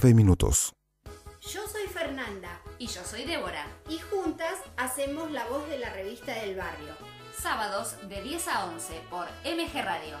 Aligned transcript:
9 0.00 0.14
minutos. 0.14 0.74
Yo 1.40 1.66
soy 1.66 1.86
Fernanda 1.92 2.60
Y 2.78 2.86
yo 2.86 3.02
soy 3.04 3.24
Débora. 3.24 3.66
y 3.88 3.98
juntas 3.98 4.54
hacemos 4.76 5.32
la 5.32 5.44
voz 5.46 5.68
de 5.68 5.78
la 5.78 5.92
revista 5.92 6.32
del 6.34 6.54
barrio. 6.56 6.94
Sábados 7.36 7.96
de 8.08 8.22
10 8.22 8.46
a 8.48 8.66
11 8.66 9.00
por 9.10 9.26
MG 9.44 9.82
Radio. 9.84 10.16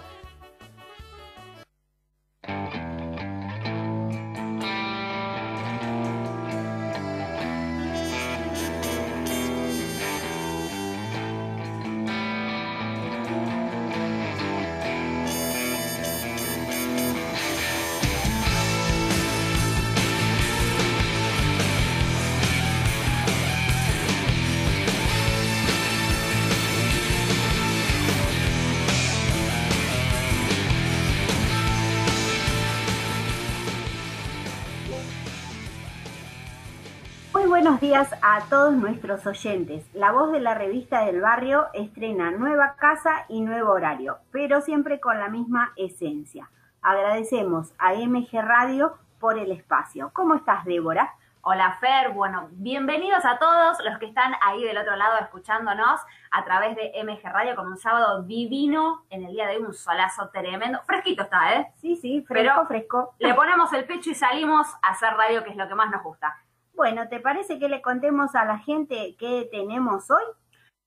Días 37.88 38.12
a 38.20 38.42
todos 38.50 38.74
nuestros 38.74 39.26
oyentes. 39.26 39.82
La 39.94 40.12
voz 40.12 40.30
de 40.30 40.40
la 40.40 40.52
revista 40.52 41.06
del 41.06 41.22
barrio 41.22 41.68
estrena 41.72 42.30
nueva 42.30 42.74
casa 42.76 43.24
y 43.28 43.40
nuevo 43.40 43.72
horario, 43.72 44.18
pero 44.30 44.60
siempre 44.60 45.00
con 45.00 45.18
la 45.18 45.28
misma 45.30 45.72
esencia. 45.74 46.50
Agradecemos 46.82 47.72
a 47.78 47.94
MG 47.94 48.28
Radio 48.42 48.92
por 49.18 49.38
el 49.38 49.50
espacio. 49.52 50.10
¿Cómo 50.12 50.34
estás, 50.34 50.66
Débora? 50.66 51.14
Hola 51.40 51.78
Fer, 51.80 52.10
bueno, 52.10 52.48
bienvenidos 52.50 53.24
a 53.24 53.38
todos 53.38 53.78
los 53.82 53.98
que 53.98 54.04
están 54.04 54.34
ahí 54.42 54.62
del 54.64 54.76
otro 54.76 54.94
lado 54.96 55.16
escuchándonos 55.22 55.98
a 56.30 56.44
través 56.44 56.76
de 56.76 56.92
MG 57.02 57.22
Radio 57.32 57.56
con 57.56 57.68
un 57.68 57.78
sábado 57.78 58.22
divino 58.24 59.04
en 59.08 59.24
el 59.24 59.32
día 59.32 59.46
de 59.46 59.56
hoy, 59.56 59.62
un 59.62 59.72
solazo 59.72 60.28
tremendo. 60.28 60.78
Fresquito 60.84 61.22
está, 61.22 61.54
¿eh? 61.54 61.72
Sí, 61.76 61.96
sí, 61.96 62.22
fresco, 62.28 62.52
Pero- 62.54 62.66
fresco. 62.66 63.14
Le 63.18 63.32
ponemos 63.32 63.72
el 63.72 63.86
pecho 63.86 64.10
y 64.10 64.14
salimos 64.14 64.66
a 64.82 64.90
hacer 64.90 65.14
radio, 65.14 65.42
que 65.42 65.48
es 65.50 65.56
lo 65.56 65.66
que 65.66 65.74
más 65.74 65.90
nos 65.90 66.02
gusta. 66.02 66.36
Bueno, 66.78 67.08
¿te 67.08 67.18
parece 67.18 67.58
que 67.58 67.68
le 67.68 67.82
contemos 67.82 68.36
a 68.36 68.44
la 68.44 68.58
gente 68.60 69.16
qué 69.18 69.48
tenemos 69.50 70.08
hoy? 70.12 70.22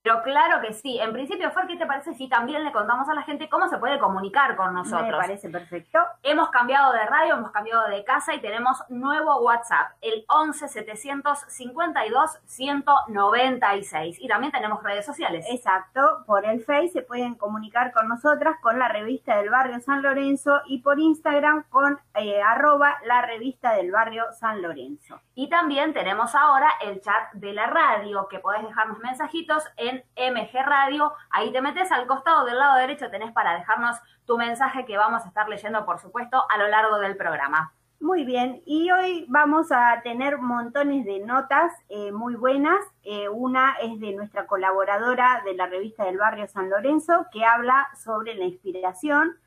Pero 0.03 0.23
claro 0.23 0.61
que 0.61 0.73
sí. 0.73 0.99
En 0.99 1.13
principio, 1.13 1.51
Fer, 1.51 1.67
¿qué 1.67 1.77
te 1.77 1.85
parece 1.85 2.13
si 2.15 2.27
también 2.27 2.63
le 2.63 2.71
contamos 2.71 3.07
a 3.07 3.13
la 3.13 3.21
gente 3.21 3.49
cómo 3.49 3.67
se 3.67 3.77
puede 3.77 3.99
comunicar 3.99 4.55
con 4.55 4.73
Me 4.73 4.79
nosotros? 4.79 5.11
parece 5.15 5.49
perfecto. 5.49 5.99
Hemos 6.23 6.49
cambiado 6.49 6.91
de 6.93 7.05
radio, 7.05 7.35
hemos 7.35 7.51
cambiado 7.51 7.87
de 7.87 8.03
casa 8.03 8.33
y 8.33 8.41
tenemos 8.41 8.83
nuevo 8.89 9.41
WhatsApp, 9.41 9.91
el 10.01 10.25
11 10.27 10.67
752 10.69 12.39
196. 12.45 14.17
Y 14.19 14.27
también 14.27 14.51
tenemos 14.51 14.81
redes 14.83 15.05
sociales. 15.05 15.45
Exacto, 15.49 16.23
por 16.25 16.45
el 16.45 16.63
Face 16.63 16.89
se 16.89 17.01
pueden 17.03 17.35
comunicar 17.35 17.91
con 17.93 18.07
nosotras, 18.07 18.55
con 18.61 18.79
la 18.79 18.87
revista 18.87 19.37
del 19.37 19.49
barrio 19.49 19.79
San 19.81 20.01
Lorenzo 20.01 20.61
y 20.65 20.79
por 20.79 20.99
Instagram 20.99 21.63
con 21.69 21.99
eh, 22.15 22.41
arroba 22.41 22.97
la 23.05 23.21
revista 23.21 23.73
del 23.73 23.91
barrio 23.91 24.25
San 24.33 24.61
Lorenzo. 24.61 25.19
Y 25.35 25.49
también 25.49 25.93
tenemos 25.93 26.33
ahora 26.35 26.69
el 26.81 27.01
chat 27.01 27.31
de 27.33 27.53
la 27.53 27.67
radio, 27.67 28.27
que 28.27 28.39
podés 28.39 28.63
dejarnos 28.63 28.99
mensajitos 28.99 29.63
en 29.77 29.90
MG 30.15 30.65
Radio. 30.65 31.13
Ahí 31.29 31.51
te 31.51 31.61
metes 31.61 31.91
al 31.91 32.07
costado 32.07 32.45
del 32.45 32.57
lado 32.57 32.77
derecho, 32.77 33.09
tenés 33.09 33.31
para 33.31 33.55
dejarnos 33.55 33.97
tu 34.25 34.37
mensaje 34.37 34.85
que 34.85 34.97
vamos 34.97 35.23
a 35.23 35.27
estar 35.27 35.49
leyendo, 35.49 35.85
por 35.85 35.99
supuesto, 35.99 36.43
a 36.49 36.57
lo 36.57 36.67
largo 36.67 36.99
del 36.99 37.17
programa. 37.17 37.73
Muy 38.01 38.25
bien, 38.25 38.63
y 38.65 38.89
hoy 38.89 39.27
vamos 39.29 39.71
a 39.71 40.01
tener 40.01 40.39
montones 40.39 41.05
de 41.05 41.19
notas 41.19 41.71
eh, 41.87 42.11
muy 42.11 42.33
buenas. 42.33 42.83
Eh, 43.03 43.29
una 43.29 43.75
es 43.79 43.99
de 43.99 44.13
nuestra 44.13 44.47
colaboradora 44.47 45.43
de 45.45 45.53
la 45.53 45.67
revista 45.67 46.05
del 46.05 46.17
barrio 46.17 46.47
San 46.47 46.69
Lorenzo, 46.71 47.27
que 47.31 47.45
habla 47.45 47.89
sobre 48.03 48.33
la 48.33 48.45
inspiración. 48.45 49.37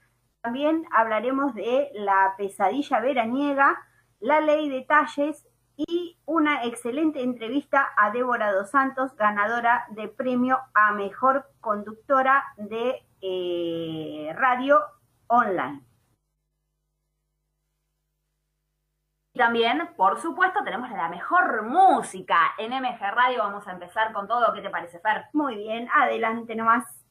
También 0.41 0.84
hablaremos 0.93 1.53
de 1.54 1.91
la 1.94 2.34
pesadilla 2.38 3.00
veraniega, 3.00 3.77
la 4.21 4.41
ley 4.41 4.69
de 4.69 4.83
talles 4.83 5.49
y 5.77 6.19
una 6.27 6.65
excelente 6.65 7.23
entrevista 7.23 7.89
a 7.97 8.11
Débora 8.11 8.53
Dos 8.53 8.71
Santos, 8.71 9.15
ganadora 9.17 9.87
de 9.91 10.09
premio 10.09 10.59
a 10.75 10.93
mejor 10.93 11.51
conductora 11.61 12.45
de 12.57 13.03
eh, 13.21 14.33
radio 14.37 14.81
online. 15.27 15.83
Y 19.33 19.39
también, 19.39 19.91
por 19.97 20.21
supuesto, 20.21 20.63
tenemos 20.63 20.89
la 20.91 21.09
mejor 21.09 21.65
música 21.65 22.55
en 22.57 22.73
MG 22.73 23.01
Radio. 23.01 23.39
Vamos 23.39 23.67
a 23.67 23.73
empezar 23.73 24.13
con 24.13 24.29
todo. 24.29 24.53
¿Qué 24.53 24.63
te 24.63 24.71
parece, 24.71 25.01
Fer? 25.01 25.25
Muy 25.33 25.57
bien, 25.57 25.89
adelante 25.93 26.55
nomás. 26.55 27.03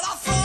what 0.00 0.12
I 0.12 0.16
thought. 0.16 0.37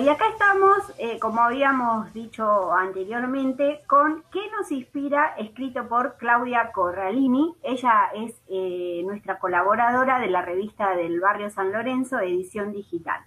Y 0.00 0.08
acá 0.08 0.24
estamos, 0.30 0.78
eh, 0.98 1.18
como 1.18 1.42
habíamos 1.42 2.12
dicho 2.14 2.72
anteriormente, 2.72 3.82
con 3.86 4.22
¿Qué 4.32 4.40
nos 4.50 4.72
inspira? 4.72 5.34
escrito 5.36 5.88
por 5.88 6.16
Claudia 6.16 6.72
Corralini. 6.72 7.54
Ella 7.62 8.08
es 8.14 8.40
eh, 8.48 9.02
nuestra 9.04 9.38
colaboradora 9.38 10.18
de 10.18 10.28
la 10.28 10.40
revista 10.40 10.96
del 10.96 11.20
Barrio 11.20 11.50
San 11.50 11.70
Lorenzo, 11.70 12.18
edición 12.18 12.72
digital. 12.72 13.20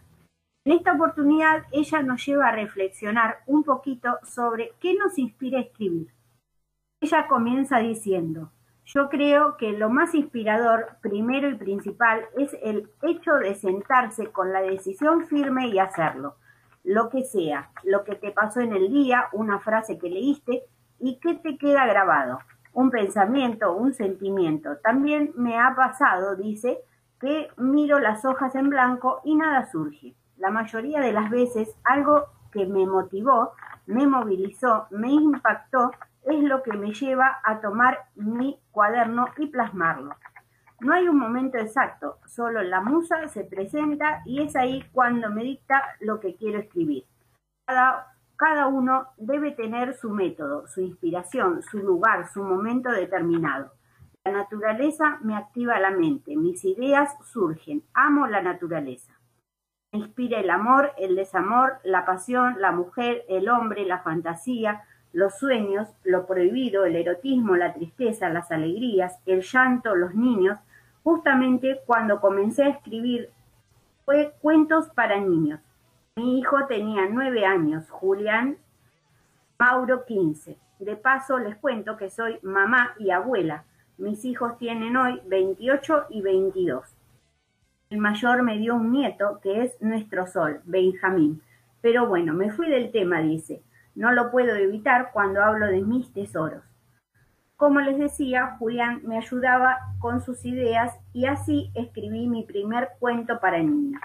En 0.66 0.74
esta 0.74 0.94
oportunidad, 0.94 1.66
ella 1.72 2.02
nos 2.02 2.26
lleva 2.26 2.48
a 2.48 2.56
reflexionar 2.56 3.40
un 3.46 3.64
poquito 3.64 4.18
sobre 4.24 4.72
qué 4.80 4.96
nos 4.96 5.20
inspira 5.20 5.60
escribir. 5.60 6.08
Ella 7.02 7.28
comienza 7.28 7.80
diciendo, 7.80 8.52
yo 8.86 9.10
creo 9.10 9.58
que 9.58 9.74
lo 9.74 9.90
más 9.90 10.16
inspirador, 10.16 10.98
primero 11.02 11.50
y 11.50 11.56
principal, 11.56 12.26
es 12.36 12.58
el 12.64 12.90
hecho 13.04 13.34
de 13.36 13.54
sentarse 13.54 14.32
con 14.32 14.52
la 14.52 14.62
decisión 14.62 15.28
firme 15.28 15.68
y 15.68 15.78
hacerlo. 15.78 16.38
Lo 16.84 17.10
que 17.10 17.24
sea, 17.24 17.72
lo 17.84 18.04
que 18.04 18.16
te 18.16 18.32
pasó 18.32 18.60
en 18.60 18.74
el 18.74 18.90
día, 18.90 19.28
una 19.32 19.60
frase 19.60 19.98
que 19.98 20.10
leíste 20.10 20.64
y 21.00 21.20
que 21.20 21.36
te 21.36 21.58
queda 21.58 21.86
grabado. 21.86 22.40
Un 22.74 22.90
pensamiento, 22.90 23.74
un 23.74 23.94
sentimiento. 23.94 24.78
También 24.78 25.32
me 25.36 25.60
ha 25.60 25.76
pasado, 25.76 26.36
dice, 26.36 26.80
que 27.20 27.50
miro 27.56 28.00
las 28.00 28.26
hojas 28.26 28.54
en 28.56 28.70
blanco 28.70 29.22
y 29.24 29.36
nada 29.36 29.66
surge. 29.72 30.14
La 30.38 30.50
mayoría 30.50 31.00
de 31.00 31.14
las 31.14 31.30
veces 31.30 31.74
algo 31.86 32.26
que 32.52 32.66
me 32.66 32.86
motivó, 32.86 33.54
me 33.86 34.06
movilizó, 34.08 34.88
me 34.92 35.10
impactó, 35.10 35.92
es 36.26 36.44
lo 36.44 36.64
que 36.64 36.74
me 36.74 36.94
lleva 36.94 37.40
a 37.46 37.62
tomar 37.62 38.00
mi 38.16 38.60
cuaderno 38.72 39.28
y 39.38 39.48
plasmarlo. 39.48 40.16
No 40.84 40.94
hay 40.94 41.08
un 41.08 41.18
momento 41.18 41.58
exacto, 41.58 42.18
solo 42.26 42.62
la 42.62 42.82
musa 42.82 43.30
se 43.30 43.46
presenta 43.46 44.22
y 44.26 44.42
es 44.42 44.54
ahí 44.58 44.84
cuando 44.92 45.30
me 45.30 45.42
dicta 45.42 45.82
lo 46.02 46.20
que 46.20 46.36
quiero 46.36 46.60
escribir. 46.60 47.06
Cada, 47.66 48.14
cada 48.36 48.68
uno 48.68 49.08
debe 49.16 49.52
tener 49.52 49.94
su 49.94 50.10
método, 50.10 50.68
su 50.68 50.82
inspiración, 50.82 51.64
su 51.64 51.78
lugar, 51.78 52.28
su 52.28 52.44
momento 52.44 52.92
determinado. 52.92 53.72
La 54.26 54.34
naturaleza 54.34 55.20
me 55.22 55.38
activa 55.38 55.80
la 55.80 55.92
mente, 55.92 56.36
mis 56.36 56.66
ideas 56.66 57.16
surgen, 57.32 57.84
amo 57.94 58.28
la 58.28 58.42
naturaleza. 58.42 59.14
Me 59.94 60.00
inspira 60.00 60.42
el 60.42 60.50
amor, 60.50 60.92
el 60.98 61.16
desamor, 61.16 61.78
la 61.86 62.06
pasión, 62.06 62.60
la 62.60 62.74
mujer, 62.74 63.24
el 63.30 63.48
hombre, 63.48 63.86
la 63.86 64.00
fantasía, 64.00 64.84
los 65.14 65.38
sueños, 65.38 65.88
lo 66.04 66.26
prohibido, 66.26 66.84
el 66.84 66.98
erotismo, 66.98 67.56
la 67.56 67.74
tristeza, 67.74 68.28
las 68.28 68.52
alegrías, 68.52 69.22
el 69.26 69.44
llanto, 69.44 69.96
los 69.96 70.14
niños, 70.14 70.60
justamente 71.04 71.82
cuando 71.86 72.20
comencé 72.20 72.64
a 72.64 72.70
escribir 72.70 73.30
fue 74.06 74.34
cuentos 74.42 74.90
para 74.90 75.20
niños. 75.20 75.60
Mi 76.16 76.40
hijo 76.40 76.66
tenía 76.68 77.08
nueve 77.10 77.46
años, 77.46 77.90
Julián 77.90 78.58
Mauro 79.64 80.04
quince. 80.06 80.58
De 80.80 80.98
paso 80.98 81.40
les 81.40 81.56
cuento 81.56 81.96
que 81.96 82.10
soy 82.10 82.38
mamá 82.42 82.96
y 83.00 83.12
abuela. 83.12 83.64
Mis 83.98 84.26
hijos 84.26 84.58
tienen 84.58 84.98
hoy 84.98 85.22
28 85.26 86.08
y 86.10 86.22
22. 86.22 86.84
El 87.90 88.00
mayor 88.00 88.44
me 88.44 88.58
dio 88.58 88.76
un 88.76 88.92
nieto 88.92 89.40
que 89.42 89.64
es 89.64 89.82
nuestro 89.82 90.28
sol, 90.28 90.60
Benjamín. 90.66 91.42
Pero 91.80 92.08
bueno, 92.08 92.34
me 92.34 92.52
fui 92.52 92.68
del 92.70 92.92
tema, 92.92 93.22
dice. 93.22 93.62
No 93.96 94.12
lo 94.12 94.32
puedo 94.32 94.54
evitar 94.56 95.12
cuando 95.14 95.42
hablo 95.42 95.68
de 95.68 95.82
mis 95.82 96.12
tesoros. 96.12 96.64
Como 97.64 97.80
les 97.80 97.98
decía, 97.98 98.58
Julián 98.60 99.00
me 99.06 99.16
ayudaba 99.16 99.78
con 100.00 100.20
sus 100.20 100.44
ideas 100.44 101.00
y 101.14 101.28
así 101.28 101.72
escribí 101.76 102.28
mi 102.28 102.44
primer 102.44 102.90
cuento 103.00 103.40
para 103.40 103.58
niños. 103.58 104.02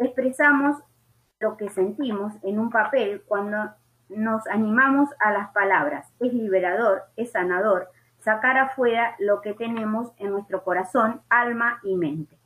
Expresamos 0.00 0.82
lo 1.38 1.56
que 1.56 1.68
sentimos 1.68 2.32
en 2.42 2.58
un 2.58 2.70
papel 2.70 3.22
cuando 3.24 3.72
nos 4.08 4.48
animamos 4.48 5.10
a 5.20 5.30
las 5.30 5.52
palabras. 5.52 6.12
Es 6.18 6.32
liberador, 6.32 7.04
es 7.14 7.30
sanador, 7.30 7.88
sacar 8.18 8.58
afuera 8.58 9.14
lo 9.20 9.42
que 9.42 9.54
tenemos 9.54 10.10
en 10.18 10.32
nuestro 10.32 10.64
corazón, 10.64 11.20
alma 11.28 11.78
y 11.84 11.94
mente. 11.94 12.36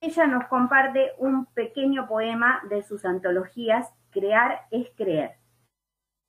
Ella 0.00 0.26
nos 0.26 0.46
comparte 0.46 1.10
un 1.18 1.44
pequeño 1.44 2.08
poema 2.08 2.62
de 2.70 2.82
sus 2.82 3.04
antologías 3.04 3.92
Crear 4.10 4.62
es 4.70 4.88
creer 4.96 5.36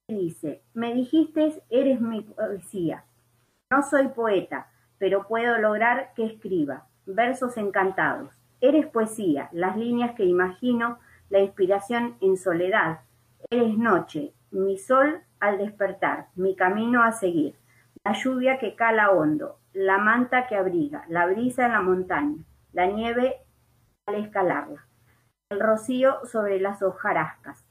dice, 0.08 0.62
me 0.74 0.94
dijiste 0.94 1.64
eres 1.70 2.02
mi 2.02 2.22
poesía. 2.22 3.06
No 3.72 3.84
soy 3.84 4.10
poeta, 4.10 4.68
pero 4.98 5.28
puedo 5.28 5.58
lograr 5.58 6.12
que 6.14 6.26
escriba 6.26 6.88
versos 7.06 7.56
encantados. 7.56 8.30
Eres 8.60 8.86
poesía, 8.86 9.48
las 9.54 9.78
líneas 9.78 10.14
que 10.16 10.26
imagino, 10.26 11.00
la 11.30 11.40
inspiración 11.40 12.18
en 12.20 12.36
soledad. 12.36 13.00
Eres 13.50 13.78
noche, 13.78 14.34
mi 14.52 14.78
sol 14.78 15.22
al 15.40 15.58
despertar, 15.58 16.28
mi 16.36 16.54
camino 16.56 17.02
a 17.02 17.14
seguir, 17.14 17.56
la 18.04 18.12
lluvia 18.12 18.60
que 18.60 18.76
cala 18.76 19.10
hondo, 19.10 19.58
la 19.72 19.98
manta 19.98 20.48
que 20.48 20.58
abriga, 20.58 21.06
la 21.08 21.26
brisa 21.26 21.66
en 21.66 21.72
la 21.72 21.82
montaña, 21.82 22.44
la 22.74 22.88
nieve 22.88 23.38
al 24.06 24.16
escalarla, 24.16 24.86
el 25.50 25.62
rocío 25.62 26.26
sobre 26.26 26.60
las 26.60 26.84
hojarascas, 26.84 27.66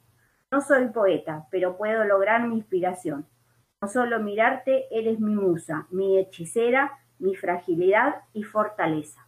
no 0.50 0.62
soy 0.62 0.88
poeta, 0.88 1.46
pero 1.50 1.76
puedo 1.76 2.04
lograr 2.04 2.48
mi 2.48 2.56
inspiración. 2.56 3.26
No 3.82 3.88
solo 3.88 4.20
mirarte, 4.20 4.88
eres 4.90 5.20
mi 5.20 5.34
musa, 5.34 5.86
mi 5.88 6.18
hechicera, 6.18 6.98
mi 7.18 7.34
fragilidad 7.34 8.24
y 8.34 8.42
fortaleza. 8.42 9.26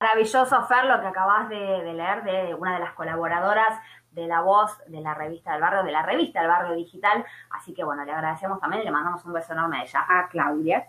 Maravilloso, 0.00 0.64
Fer, 0.66 0.86
lo 0.86 0.98
que 1.02 1.06
acabas 1.08 1.50
de, 1.50 1.92
leer 1.92 2.24
de 2.24 2.54
una 2.54 2.72
de 2.72 2.80
las 2.80 2.94
colaboradoras 2.94 3.78
de 4.12 4.26
la 4.26 4.40
voz 4.40 4.78
de 4.86 5.02
la 5.02 5.12
revista 5.12 5.52
del 5.52 5.60
barrio, 5.60 5.82
de 5.82 5.92
la 5.92 6.02
revista 6.02 6.40
del 6.40 6.48
barrio 6.48 6.74
digital. 6.74 7.22
Así 7.50 7.74
que 7.74 7.84
bueno, 7.84 8.04
le 8.06 8.12
agradecemos 8.12 8.60
también 8.60 8.80
y 8.80 8.86
le 8.86 8.90
mandamos 8.90 9.22
un 9.26 9.34
beso 9.34 9.52
enorme 9.52 9.78
a 9.78 9.82
ella, 9.82 10.06
a 10.08 10.28
Claudia. 10.28 10.88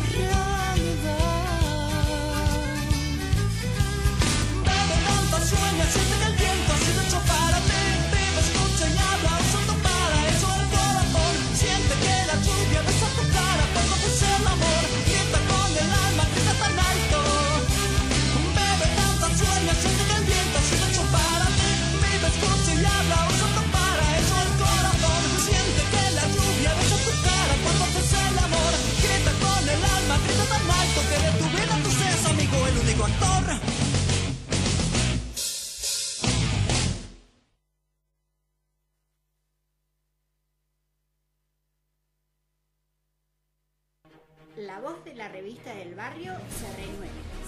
La 0.00 0.39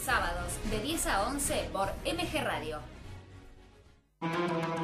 Sábados 0.04 0.58
de 0.70 0.80
10 0.80 1.06
a 1.06 1.28
11 1.28 1.70
por 1.72 1.88
MG 2.04 2.42
Radio. 2.42 2.80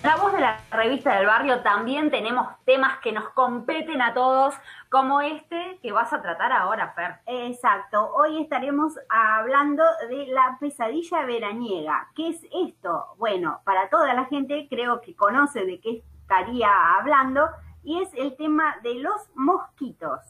La 0.04 0.16
voz 0.16 0.34
de 0.34 0.40
la 0.40 0.60
revista 0.70 1.16
del 1.16 1.24
barrio 1.24 1.62
también 1.62 2.10
tenemos 2.10 2.46
temas 2.66 2.98
que 2.98 3.10
nos 3.10 3.30
competen 3.30 4.02
a 4.02 4.12
todos, 4.12 4.54
como 4.90 5.22
este 5.22 5.78
que 5.80 5.92
vas 5.92 6.12
a 6.12 6.20
tratar 6.20 6.52
ahora, 6.52 6.92
Fer. 6.92 7.20
Exacto, 7.24 8.12
hoy 8.14 8.42
estaremos 8.42 8.92
hablando 9.08 9.82
de 10.10 10.26
la 10.26 10.58
pesadilla 10.60 11.24
veraniega. 11.24 12.10
¿Qué 12.14 12.28
es 12.28 12.46
esto? 12.52 13.14
Bueno, 13.16 13.62
para 13.64 13.88
toda 13.88 14.12
la 14.12 14.26
gente 14.26 14.66
creo 14.68 15.00
que 15.00 15.16
conoce 15.16 15.64
de 15.64 15.80
qué 15.80 16.04
estaría 16.20 16.68
hablando 16.98 17.48
y 17.82 18.02
es 18.02 18.12
el 18.12 18.36
tema 18.36 18.76
de 18.82 18.96
los 18.96 19.30
mosquitos. 19.34 20.20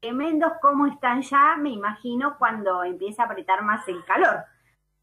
Tremendos 0.00 0.54
como 0.60 0.88
están 0.88 1.22
ya, 1.22 1.54
me 1.56 1.70
imagino, 1.70 2.36
cuando 2.38 2.82
empieza 2.82 3.22
a 3.22 3.26
apretar 3.26 3.62
más 3.62 3.86
el 3.86 4.04
calor. 4.04 4.46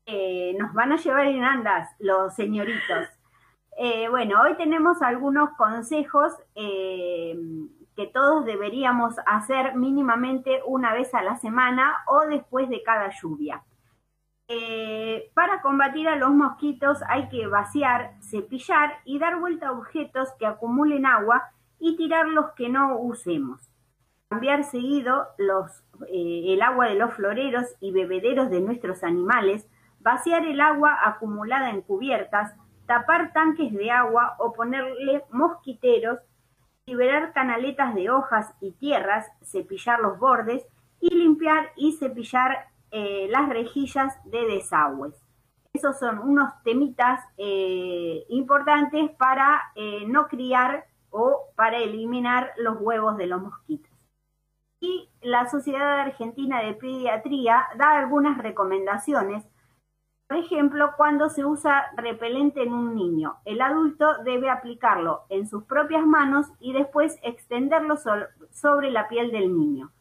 Eh, 0.05 0.57
nos 0.59 0.73
van 0.73 0.91
a 0.91 0.97
llevar 0.97 1.27
en 1.27 1.45
andas 1.45 1.89
los 1.99 2.35
señoritos. 2.35 3.07
Eh, 3.77 4.07
bueno, 4.09 4.41
hoy 4.41 4.55
tenemos 4.55 5.01
algunos 5.01 5.49
consejos 5.57 6.33
eh, 6.55 7.35
que 7.95 8.07
todos 8.07 8.45
deberíamos 8.45 9.15
hacer 9.25 9.75
mínimamente 9.75 10.61
una 10.65 10.93
vez 10.93 11.13
a 11.13 11.23
la 11.23 11.37
semana 11.37 12.03
o 12.07 12.21
después 12.27 12.69
de 12.69 12.83
cada 12.83 13.09
lluvia. 13.09 13.63
Eh, 14.47 15.31
para 15.33 15.61
combatir 15.61 16.07
a 16.07 16.17
los 16.17 16.31
mosquitos 16.31 16.99
hay 17.07 17.29
que 17.29 17.47
vaciar, 17.47 18.13
cepillar 18.21 18.99
y 19.05 19.17
dar 19.17 19.39
vuelta 19.39 19.69
a 19.69 19.71
objetos 19.71 20.29
que 20.37 20.45
acumulen 20.45 21.05
agua 21.05 21.51
y 21.79 21.95
tirar 21.95 22.27
los 22.27 22.51
que 22.51 22.69
no 22.69 22.99
usemos. 22.99 23.69
Cambiar 24.29 24.63
seguido 24.63 25.27
el 26.09 26.61
agua 26.61 26.87
de 26.87 26.95
los 26.95 27.13
floreros 27.13 27.65
y 27.79 27.91
bebederos 27.91 28.49
de 28.49 28.61
nuestros 28.61 29.03
animales, 29.03 29.67
vaciar 29.99 30.45
el 30.45 30.59
agua 30.59 30.97
acumulada 31.03 31.69
en 31.69 31.81
cubiertas, 31.81 32.53
tapar 32.85 33.33
tanques 33.33 33.71
de 33.73 33.91
agua 33.91 34.35
o 34.39 34.53
ponerle 34.53 35.23
mosquiteros, 35.31 36.19
liberar 36.85 37.33
canaletas 37.33 37.95
de 37.95 38.09
hojas 38.09 38.53
y 38.59 38.71
tierras, 38.71 39.27
cepillar 39.41 39.99
los 39.99 40.19
bordes 40.19 40.65
y 40.99 41.13
limpiar 41.15 41.71
y 41.75 41.93
cepillar 41.93 42.67
eh, 42.91 43.27
las 43.29 43.49
rejillas 43.49 44.13
de 44.25 44.45
desagües. 44.45 45.15
Esos 45.73 45.97
son 45.97 46.19
unos 46.19 46.51
temitas 46.63 47.19
eh, 47.37 48.23
importantes 48.29 49.09
para 49.17 49.71
eh, 49.75 50.05
no 50.07 50.27
criar 50.27 50.85
o 51.09 51.47
para 51.55 51.77
eliminar 51.77 52.51
los 52.57 52.77
huevos 52.79 53.17
de 53.17 53.27
los 53.27 53.41
mosquitos. 53.41 53.91
Y 54.79 55.09
la 55.21 55.49
Sociedad 55.49 55.99
Argentina 55.99 56.61
de 56.61 56.73
Pediatría 56.73 57.65
da 57.77 57.97
algunas 57.97 58.37
recomendaciones 58.37 59.43
por 60.33 60.41
ejemplo, 60.43 60.93
cuando 60.97 61.29
se 61.29 61.45
usa 61.45 61.91
repelente 61.95 62.63
en 62.63 62.73
un 62.73 62.95
niño, 62.95 63.37
el 63.45 63.61
adulto 63.61 64.17
debe 64.23 64.49
aplicarlo 64.49 65.25
en 65.29 65.47
sus 65.47 65.63
propias 65.65 66.07
manos 66.07 66.47
y 66.59 66.73
después 66.73 67.19
extenderlo 67.21 67.97
sobre 68.49 68.89
la 68.89 69.07
piel 69.07 69.31
del 69.31 69.55
niño. 69.55 69.91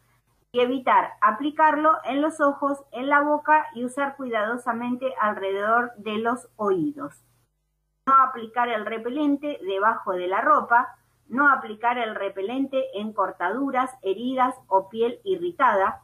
Y 0.50 0.60
evitar 0.60 1.10
aplicarlo 1.20 1.98
en 2.04 2.22
los 2.22 2.40
ojos, 2.40 2.82
en 2.92 3.10
la 3.10 3.20
boca 3.20 3.66
y 3.74 3.84
usar 3.84 4.16
cuidadosamente 4.16 5.14
alrededor 5.20 5.92
de 5.98 6.16
los 6.16 6.48
oídos. 6.56 7.14
No 8.06 8.14
aplicar 8.14 8.70
el 8.70 8.86
repelente 8.86 9.60
debajo 9.60 10.12
de 10.12 10.28
la 10.28 10.40
ropa, 10.40 10.96
no 11.28 11.52
aplicar 11.52 11.98
el 11.98 12.14
repelente 12.14 12.98
en 12.98 13.12
cortaduras, 13.12 13.90
heridas 14.00 14.54
o 14.66 14.88
piel 14.88 15.20
irritada. 15.24 16.00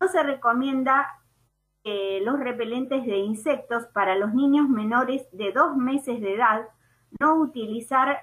No 0.00 0.08
se 0.08 0.20
recomienda 0.24 1.21
eh, 1.84 2.20
los 2.24 2.38
repelentes 2.38 3.04
de 3.04 3.18
insectos 3.18 3.86
para 3.92 4.16
los 4.16 4.34
niños 4.34 4.68
menores 4.68 5.26
de 5.32 5.52
dos 5.52 5.76
meses 5.76 6.20
de 6.20 6.34
edad, 6.34 6.68
no 7.18 7.34
utilizar 7.34 8.18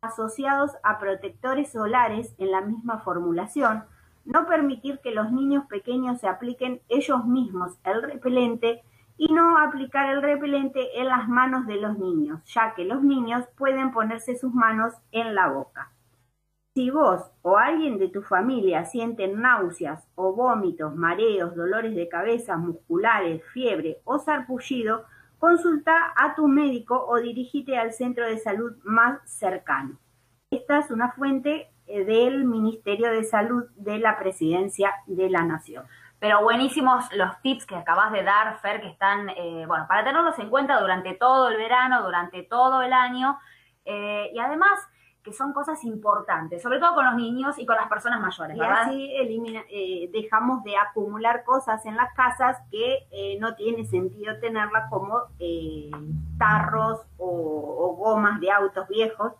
asociados 0.00 0.72
a 0.82 0.98
protectores 0.98 1.72
solares 1.72 2.34
en 2.38 2.50
la 2.50 2.60
misma 2.60 3.00
formulación, 3.00 3.84
no 4.24 4.46
permitir 4.46 5.00
que 5.00 5.10
los 5.10 5.30
niños 5.32 5.66
pequeños 5.66 6.20
se 6.20 6.28
apliquen 6.28 6.80
ellos 6.88 7.26
mismos 7.26 7.78
el 7.84 8.02
repelente 8.02 8.82
y 9.16 9.32
no 9.32 9.58
aplicar 9.58 10.10
el 10.10 10.22
repelente 10.22 11.00
en 11.00 11.08
las 11.08 11.28
manos 11.28 11.66
de 11.66 11.76
los 11.76 11.98
niños, 11.98 12.40
ya 12.46 12.74
que 12.74 12.84
los 12.84 13.02
niños 13.02 13.44
pueden 13.56 13.92
ponerse 13.92 14.36
sus 14.36 14.52
manos 14.52 14.94
en 15.12 15.34
la 15.34 15.48
boca. 15.48 15.92
Si 16.74 16.90
vos 16.90 17.22
o 17.42 17.56
alguien 17.56 17.98
de 17.98 18.08
tu 18.08 18.20
familia 18.20 18.84
sienten 18.84 19.40
náuseas 19.40 20.08
o 20.16 20.32
vómitos, 20.34 20.96
mareos, 20.96 21.54
dolores 21.54 21.94
de 21.94 22.08
cabeza, 22.08 22.56
musculares, 22.56 23.44
fiebre 23.52 23.98
o 24.02 24.18
sarpullido, 24.18 25.04
consulta 25.38 26.12
a 26.16 26.34
tu 26.34 26.48
médico 26.48 27.00
o 27.06 27.20
dirígete 27.20 27.78
al 27.78 27.92
centro 27.92 28.26
de 28.26 28.38
salud 28.38 28.72
más 28.82 29.20
cercano. 29.24 30.00
Esta 30.50 30.80
es 30.80 30.90
una 30.90 31.12
fuente 31.12 31.70
eh, 31.86 32.04
del 32.04 32.44
Ministerio 32.44 33.12
de 33.12 33.22
Salud 33.22 33.66
de 33.76 34.00
la 34.00 34.18
Presidencia 34.18 34.94
de 35.06 35.30
la 35.30 35.44
Nación. 35.44 35.84
Pero 36.18 36.42
buenísimos 36.42 37.04
los 37.14 37.40
tips 37.42 37.66
que 37.66 37.76
acabas 37.76 38.10
de 38.10 38.24
dar, 38.24 38.58
Fer, 38.58 38.80
que 38.80 38.88
están, 38.88 39.28
eh, 39.28 39.64
bueno, 39.68 39.86
para 39.86 40.02
tenerlos 40.02 40.36
en 40.40 40.50
cuenta 40.50 40.80
durante 40.80 41.14
todo 41.14 41.50
el 41.50 41.56
verano, 41.56 42.02
durante 42.02 42.42
todo 42.42 42.82
el 42.82 42.92
año. 42.92 43.38
Eh, 43.84 44.32
y 44.34 44.40
además, 44.40 44.80
que 45.24 45.32
son 45.32 45.54
cosas 45.54 45.82
importantes, 45.84 46.62
sobre 46.62 46.78
todo 46.78 46.94
con 46.94 47.06
los 47.06 47.14
niños 47.14 47.58
y 47.58 47.64
con 47.64 47.76
las 47.76 47.88
personas 47.88 48.20
mayores, 48.20 48.58
Y 48.58 48.60
así 48.60 49.16
elimina, 49.16 49.62
eh, 49.70 50.10
dejamos 50.12 50.62
de 50.64 50.76
acumular 50.76 51.44
cosas 51.44 51.84
en 51.86 51.96
las 51.96 52.12
casas 52.12 52.58
que 52.70 53.06
eh, 53.10 53.38
no 53.40 53.54
tiene 53.54 53.86
sentido 53.86 54.38
tenerlas 54.38 54.90
como 54.90 55.22
eh, 55.38 55.90
tarros 56.38 57.00
o, 57.16 57.26
o 57.26 57.96
gomas 57.96 58.38
de 58.38 58.50
autos 58.50 58.86
viejos 58.86 59.32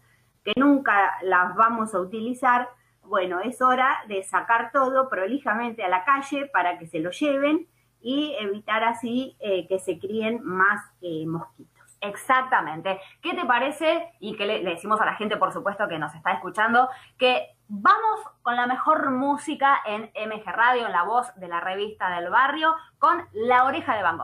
que 0.42 0.54
nunca 0.56 1.12
las 1.22 1.54
vamos 1.54 1.94
a 1.94 2.00
utilizar. 2.00 2.70
Bueno, 3.02 3.40
es 3.40 3.60
hora 3.60 3.98
de 4.08 4.22
sacar 4.22 4.72
todo 4.72 5.10
prolijamente 5.10 5.84
a 5.84 5.90
la 5.90 6.04
calle 6.04 6.46
para 6.50 6.78
que 6.78 6.86
se 6.86 7.00
lo 7.00 7.10
lleven 7.10 7.68
y 8.00 8.34
evitar 8.40 8.84
así 8.84 9.36
que 9.40 9.78
se 9.78 9.98
críen 9.98 10.42
más 10.42 10.82
mosquitos. 11.26 11.73
Exactamente. 12.04 13.00
¿Qué 13.22 13.34
te 13.34 13.44
parece? 13.44 14.12
Y 14.20 14.36
que 14.36 14.46
le, 14.46 14.62
decimos 14.62 15.00
a 15.00 15.06
la 15.06 15.14
gente, 15.14 15.36
por 15.36 15.52
supuesto, 15.52 15.88
que 15.88 15.98
nos 15.98 16.14
está 16.14 16.32
escuchando, 16.32 16.88
que 17.18 17.54
Vamos 17.66 18.20
con 18.42 18.56
la 18.56 18.66
mejor 18.66 19.10
música 19.10 19.80
en 19.86 20.02
MG 20.14 20.44
Radio, 20.44 20.84
en 20.84 20.92
la 20.92 21.02
voz 21.04 21.34
de 21.36 21.48
la 21.48 21.60
revista 21.60 22.10
del 22.10 22.28
barrio, 22.28 22.74
con 22.98 23.26
La 23.32 23.64
oreja 23.64 23.96
de 23.96 24.02
Van. 24.02 24.18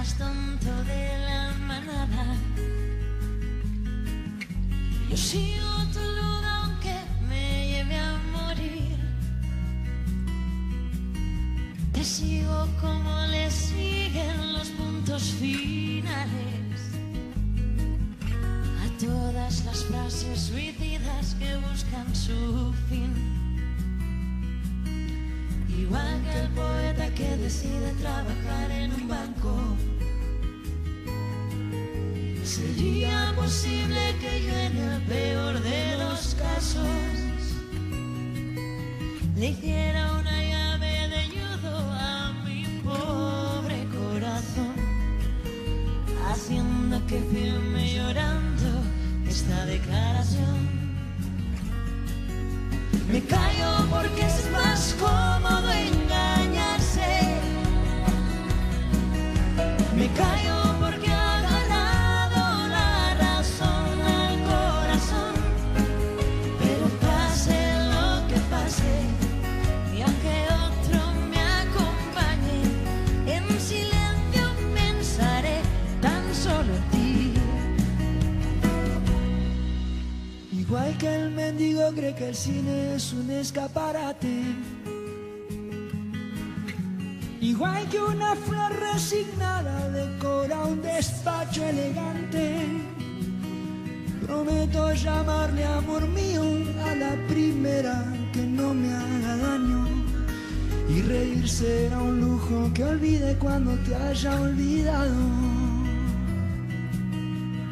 Más 0.00 0.14
tonto 0.16 0.72
de 0.84 1.02
la 1.28 1.52
manada. 1.68 2.24
Yo 5.10 5.16
sigo 5.16 5.72
tu 5.92 6.00
luz 6.18 6.42
aunque 6.58 6.96
me 7.28 7.44
lleve 7.70 7.96
a 7.96 8.12
morir. 8.36 8.96
Te 11.92 12.02
sigo 12.02 12.66
como 12.80 13.12
le 13.26 13.50
siguen 13.50 14.54
los 14.54 14.68
puntos 14.70 15.22
finales 15.38 16.78
a 18.82 18.86
todas 19.04 19.64
las 19.66 19.84
frases 19.84 20.40
suicidas 20.40 21.36
que 21.38 21.50
buscan 21.56 22.08
su 22.16 22.72
fin. 22.88 23.12
Igual 25.68 26.22
que 26.24 26.40
el 26.40 26.48
poeta 26.60 27.06
que 27.14 27.36
decide 27.36 27.92
trabajar 28.00 28.70
en 28.70 28.94
un 28.94 29.08
banco. 29.08 29.89
Sería 32.44 33.32
posible 33.36 34.16
que 34.20 34.42
yo 34.44 34.54
en 34.54 34.76
el 34.76 35.02
peor 35.02 35.60
de 35.60 35.96
los 35.98 36.34
casos 36.34 36.84
le 39.36 39.48
hiciera 39.50 40.12
una 40.14 40.42
llave 40.42 41.08
de 41.08 41.22
judo 41.28 41.90
a 41.92 42.32
mi 42.44 42.64
pobre 42.82 43.86
corazón, 43.86 44.74
haciendo 46.28 47.06
que 47.06 47.20
firme 47.32 47.94
llorando 47.94 48.82
esta 49.28 49.64
declaración. 49.66 50.68
Me 53.10 53.22
callo 53.22 53.86
porque 53.90 54.26
es 54.26 54.50
más 54.50 54.96
cómodo 54.98 55.72
engañarse. 55.72 57.10
Me 59.96 60.08
callo 60.08 60.59
Igual 81.00 81.16
que 81.16 81.22
el 81.22 81.30
mendigo 81.30 81.92
cree 81.94 82.14
que 82.14 82.28
el 82.28 82.34
cine 82.34 82.94
es 82.94 83.12
un 83.14 83.30
escaparate. 83.30 84.42
Igual 87.40 87.88
que 87.88 88.02
una 88.02 88.36
flor 88.36 88.70
resignada 88.92 89.88
decora 89.88 90.66
un 90.66 90.82
despacho 90.82 91.64
elegante. 91.64 92.66
Prometo 94.26 94.92
llamarle 94.92 95.64
amor 95.64 96.06
mío 96.06 96.42
a 96.84 96.94
la 96.94 97.12
primera 97.28 98.04
que 98.34 98.42
no 98.42 98.74
me 98.74 98.92
haga 98.92 99.36
daño. 99.36 99.88
Y 100.90 101.00
reír 101.00 101.48
será 101.48 101.98
un 101.98 102.20
lujo 102.20 102.70
que 102.74 102.84
olvide 102.84 103.38
cuando 103.38 103.72
te 103.84 103.94
haya 103.94 104.38
olvidado. 104.38 105.59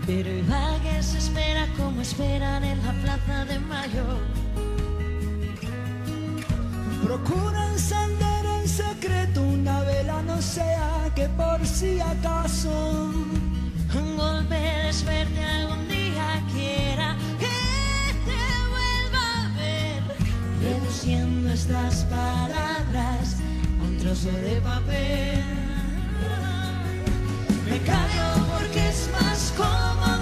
Pero 0.09 0.31
igual 0.31 0.81
se 1.03 1.19
espera 1.19 1.67
como 1.77 2.01
esperan 2.01 2.65
en 2.65 2.79
la 2.83 2.93
plaza 3.03 3.45
de 3.45 3.59
mayo. 3.59 4.07
Procura 7.05 7.67
encender 7.73 8.47
en 8.47 8.67
secreto 8.67 9.43
una 9.43 9.83
vela, 9.83 10.23
no 10.23 10.41
sea 10.41 11.13
que 11.15 11.29
por 11.29 11.65
si 11.67 12.01
acaso 12.01 13.13
Un 13.95 14.17
golpe 14.17 14.55
de 14.55 14.85
desverte 14.87 15.45
algún 15.45 15.87
día 15.89 16.43
quiera 16.55 17.15
que 17.39 17.57
te 18.29 18.43
vuelva 18.73 19.27
a 19.45 19.57
ver. 19.59 20.03
Reduciendo 20.63 21.53
estas 21.53 22.05
palabras 22.05 23.37
a 23.79 23.85
un 23.85 23.99
trozo 23.99 24.33
de 24.33 24.59
papel. 24.63 25.45
Me 27.69 27.79
callo 27.81 28.29
porque 28.55 28.89
es 28.89 29.11
más 29.13 29.38
cómodo 29.59 30.18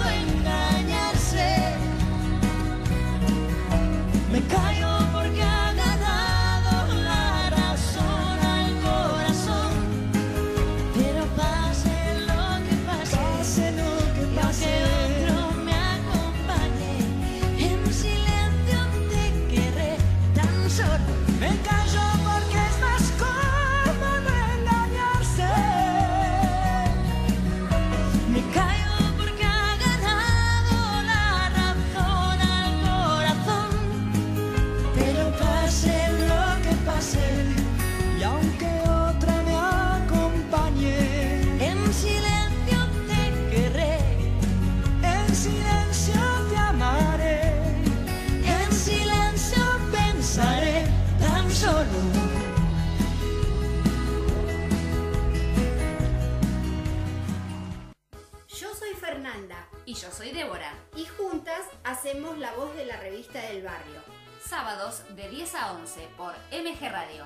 soy 60.17 60.31
Débora. 60.31 60.73
y 60.95 61.05
juntas 61.05 61.61
hacemos 61.83 62.39
la 62.39 62.51
voz 62.55 62.73
de 62.75 62.85
la 62.85 62.97
revista 62.97 63.39
del 63.39 63.61
barrio. 63.61 64.01
Sábados 64.43 65.03
de 65.15 65.29
10 65.29 65.53
a 65.53 65.73
11 65.73 66.07
por 66.17 66.33
MG 66.51 66.91
Radio. 66.91 67.23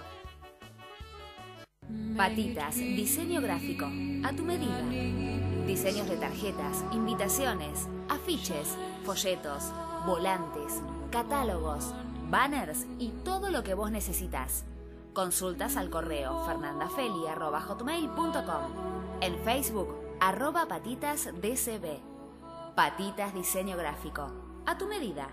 Patitas, 2.17 2.75
diseño 2.75 3.39
gráfico, 3.39 3.85
a 4.25 4.33
tu 4.33 4.43
medida. 4.43 4.81
Diseños 5.65 6.09
de 6.09 6.17
tarjetas, 6.17 6.83
invitaciones, 6.91 7.87
afiches, 8.09 8.75
folletos, 9.05 9.71
volantes, 10.05 10.81
catálogos, 11.11 11.93
banners 12.29 12.85
y 12.99 13.11
todo 13.23 13.51
lo 13.51 13.63
que 13.63 13.73
vos 13.73 13.89
necesitas. 13.89 14.65
Consultas 15.13 15.77
al 15.77 15.89
correo 15.89 16.45
fernandafeli.com. 16.45 19.21
En 19.21 19.39
Facebook, 19.45 19.95
arroba 20.19 20.67
patitasdcb. 20.67 22.10
Patitas 22.75 23.33
Diseño 23.33 23.75
Gráfico. 23.75 24.31
A 24.65 24.77
tu 24.77 24.87
medida. 24.87 25.27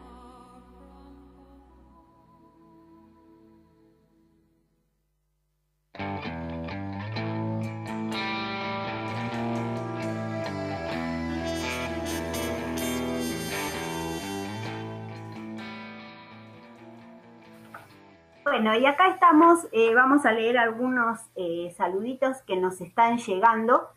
Bueno, 18.42 18.76
y 18.76 18.86
acá 18.86 19.08
estamos, 19.10 19.68
eh, 19.70 19.94
vamos 19.94 20.26
a 20.26 20.32
leer 20.32 20.58
algunos 20.58 21.20
eh, 21.36 21.72
saluditos 21.76 22.42
que 22.42 22.56
nos 22.56 22.80
están 22.80 23.18
llegando. 23.18 23.88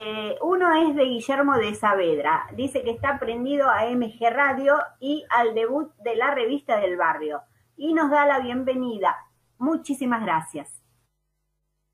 Eh, 0.00 0.38
uno 0.42 0.72
es 0.74 0.94
de 0.94 1.04
Guillermo 1.04 1.54
de 1.56 1.74
Saavedra, 1.74 2.46
dice 2.52 2.82
que 2.82 2.90
está 2.90 3.18
prendido 3.18 3.68
a 3.68 3.84
MG 3.86 4.30
Radio 4.30 4.76
y 5.00 5.24
al 5.28 5.54
debut 5.54 5.92
de 5.96 6.14
la 6.14 6.32
revista 6.32 6.78
del 6.78 6.96
barrio 6.96 7.42
y 7.76 7.94
nos 7.94 8.10
da 8.10 8.24
la 8.24 8.38
bienvenida. 8.38 9.16
Muchísimas 9.58 10.22
gracias. 10.22 10.80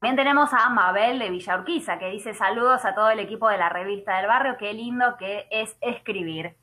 También 0.00 0.16
tenemos 0.16 0.52
a 0.52 0.68
Mabel 0.68 1.18
de 1.18 1.30
Villa 1.30 1.56
Urquiza, 1.56 1.98
que 1.98 2.10
dice 2.10 2.34
saludos 2.34 2.84
a 2.84 2.94
todo 2.94 3.08
el 3.08 3.20
equipo 3.20 3.48
de 3.48 3.56
la 3.56 3.70
revista 3.70 4.18
del 4.18 4.26
barrio, 4.26 4.58
qué 4.58 4.74
lindo 4.74 5.16
que 5.18 5.46
es 5.50 5.74
escribir. 5.80 6.56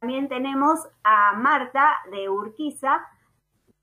También 0.00 0.30
tenemos 0.30 0.88
a 1.04 1.34
Marta 1.34 1.98
de 2.10 2.30
Urquiza. 2.30 3.06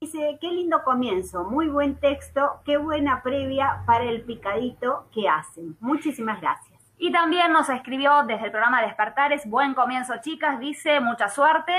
Dice, 0.00 0.38
qué 0.40 0.48
lindo 0.48 0.82
comienzo, 0.84 1.44
muy 1.44 1.68
buen 1.68 1.98
texto, 2.00 2.60
qué 2.64 2.76
buena 2.76 3.22
previa 3.22 3.82
para 3.86 4.04
el 4.04 4.22
picadito 4.22 5.08
que 5.12 5.28
hacen. 5.28 5.76
Muchísimas 5.80 6.40
gracias. 6.40 6.77
Y 6.98 7.12
también 7.12 7.52
nos 7.52 7.68
escribió 7.68 8.24
desde 8.24 8.46
el 8.46 8.50
programa 8.50 8.82
Despertares, 8.82 9.48
buen 9.48 9.74
comienzo 9.74 10.14
chicas, 10.20 10.58
dice, 10.58 11.00
mucha 11.00 11.28
suerte. 11.28 11.72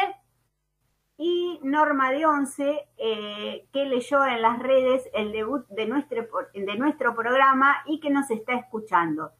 Y 1.18 1.60
Norma 1.62 2.12
de 2.12 2.26
Once, 2.26 2.88
eh, 2.98 3.68
que 3.74 3.86
leyó 3.86 4.24
en 4.24 4.42
las 4.42 4.60
redes 4.60 5.10
el 5.14 5.34
debut 5.34 5.68
de 5.68 5.86
nuestro, 5.88 6.26
de 6.54 6.76
nuestro 6.78 7.14
programa 7.14 7.82
y 7.86 8.00
que 8.00 8.10
nos 8.10 8.32
está 8.32 8.54
escuchando. 8.54 9.34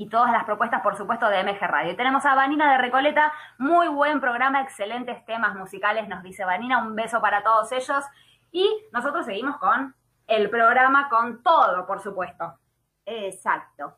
y 0.00 0.08
todas 0.08 0.30
las 0.30 0.44
propuestas, 0.44 0.80
por 0.80 0.96
supuesto, 0.96 1.28
de 1.28 1.42
MG 1.42 1.58
Radio. 1.58 1.96
Tenemos 1.96 2.24
a 2.24 2.36
Vanina 2.36 2.70
de 2.70 2.78
Recoleta, 2.78 3.32
muy 3.58 3.88
buen 3.88 4.20
programa, 4.20 4.62
excelentes 4.62 5.24
temas 5.26 5.56
musicales, 5.56 6.06
nos 6.06 6.22
dice 6.22 6.44
Vanina, 6.44 6.78
un 6.78 6.94
beso 6.94 7.20
para 7.20 7.42
todos 7.42 7.72
ellos. 7.72 8.04
Y 8.52 8.86
nosotros 8.92 9.26
seguimos 9.26 9.56
con 9.56 9.96
el 10.28 10.50
programa, 10.50 11.08
con 11.08 11.42
todo, 11.42 11.84
por 11.84 12.00
supuesto. 12.00 12.60
Exacto. 13.08 13.94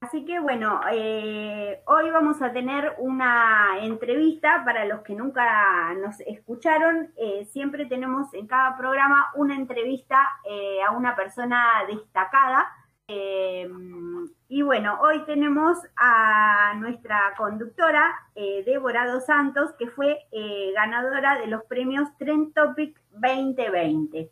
Así 0.00 0.24
que 0.24 0.38
bueno, 0.38 0.80
eh, 0.92 1.82
hoy 1.86 2.10
vamos 2.10 2.40
a 2.40 2.52
tener 2.52 2.94
una 2.98 3.78
entrevista 3.80 4.62
para 4.64 4.84
los 4.84 5.00
que 5.00 5.14
nunca 5.14 5.92
nos 5.94 6.20
escucharon. 6.20 7.12
Eh, 7.16 7.46
siempre 7.50 7.86
tenemos 7.86 8.32
en 8.34 8.46
cada 8.46 8.76
programa 8.76 9.32
una 9.34 9.56
entrevista 9.56 10.16
eh, 10.48 10.78
a 10.86 10.92
una 10.92 11.16
persona 11.16 11.84
destacada 11.88 12.66
y 14.48 14.62
bueno, 14.62 14.98
hoy 15.00 15.24
tenemos 15.26 15.78
a 15.96 16.74
nuestra 16.76 17.34
conductora, 17.36 18.12
Débora 18.34 19.06
Dos 19.06 19.26
Santos, 19.26 19.72
que 19.78 19.86
fue 19.86 20.18
ganadora 20.74 21.38
de 21.38 21.46
los 21.46 21.62
premios 21.64 22.08
Trend 22.18 22.52
Topic 22.52 23.00
2020. 23.12 24.28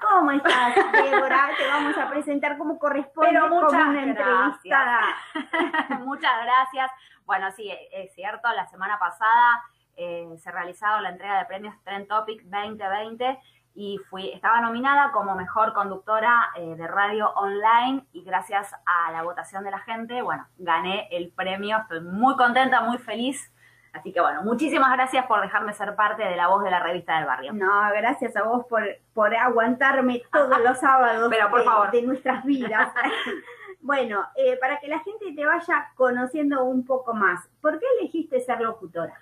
¿Cómo 0.00 0.30
estás, 0.32 0.74
Débora? 0.92 1.50
Te 1.58 1.66
vamos 1.68 1.96
a 1.96 2.08
presentar 2.08 2.58
como 2.58 2.78
corresponde 2.78 3.30
Pero 3.32 3.48
muchas 3.48 3.70
como 3.70 3.90
una 3.90 4.02
entrevistada. 4.02 5.00
Muchas 6.00 6.32
gracias. 6.42 6.90
Bueno, 7.24 7.50
sí, 7.52 7.70
es 7.92 8.12
cierto, 8.14 8.48
la 8.54 8.66
semana 8.66 8.98
pasada 8.98 9.62
eh, 9.96 10.26
se 10.38 10.48
ha 10.48 10.52
realizado 10.52 11.00
la 11.00 11.10
entrega 11.10 11.38
de 11.38 11.44
premios 11.44 11.74
Trend 11.84 12.08
Topic 12.08 12.42
2020 12.42 13.38
y 13.74 13.98
fui, 14.08 14.30
estaba 14.30 14.60
nominada 14.60 15.12
como 15.12 15.34
mejor 15.34 15.72
conductora 15.72 16.50
eh, 16.56 16.74
de 16.74 16.86
radio 16.88 17.30
online 17.34 18.04
y 18.12 18.24
gracias 18.24 18.74
a 18.84 19.12
la 19.12 19.22
votación 19.22 19.62
de 19.62 19.70
la 19.70 19.78
gente, 19.78 20.22
bueno, 20.22 20.46
gané 20.58 21.08
el 21.12 21.32
premio, 21.32 21.78
estoy 21.78 22.00
muy 22.00 22.36
contenta, 22.36 22.80
muy 22.80 22.98
feliz. 22.98 23.52
Así 23.92 24.12
que 24.12 24.20
bueno, 24.20 24.42
muchísimas 24.42 24.92
gracias 24.92 25.26
por 25.26 25.40
dejarme 25.40 25.72
ser 25.72 25.96
parte 25.96 26.22
de 26.22 26.36
la 26.36 26.48
voz 26.48 26.62
de 26.62 26.70
la 26.70 26.80
revista 26.80 27.16
del 27.16 27.26
barrio. 27.26 27.52
No, 27.52 27.90
gracias 27.92 28.36
a 28.36 28.44
vos 28.44 28.64
por, 28.66 28.82
por 29.12 29.34
aguantarme 29.34 30.22
todos 30.32 30.60
los 30.60 30.78
sábados 30.80 31.28
Pero, 31.28 31.50
por 31.50 31.60
de, 31.60 31.64
favor. 31.64 31.90
de 31.90 32.02
nuestras 32.02 32.44
vidas. 32.44 32.92
bueno, 33.80 34.28
eh, 34.36 34.56
para 34.60 34.78
que 34.78 34.88
la 34.88 35.00
gente 35.00 35.32
te 35.34 35.44
vaya 35.44 35.90
conociendo 35.96 36.64
un 36.64 36.84
poco 36.84 37.14
más, 37.14 37.48
¿por 37.60 37.80
qué 37.80 37.86
elegiste 37.98 38.40
ser 38.40 38.60
locutora? 38.60 39.14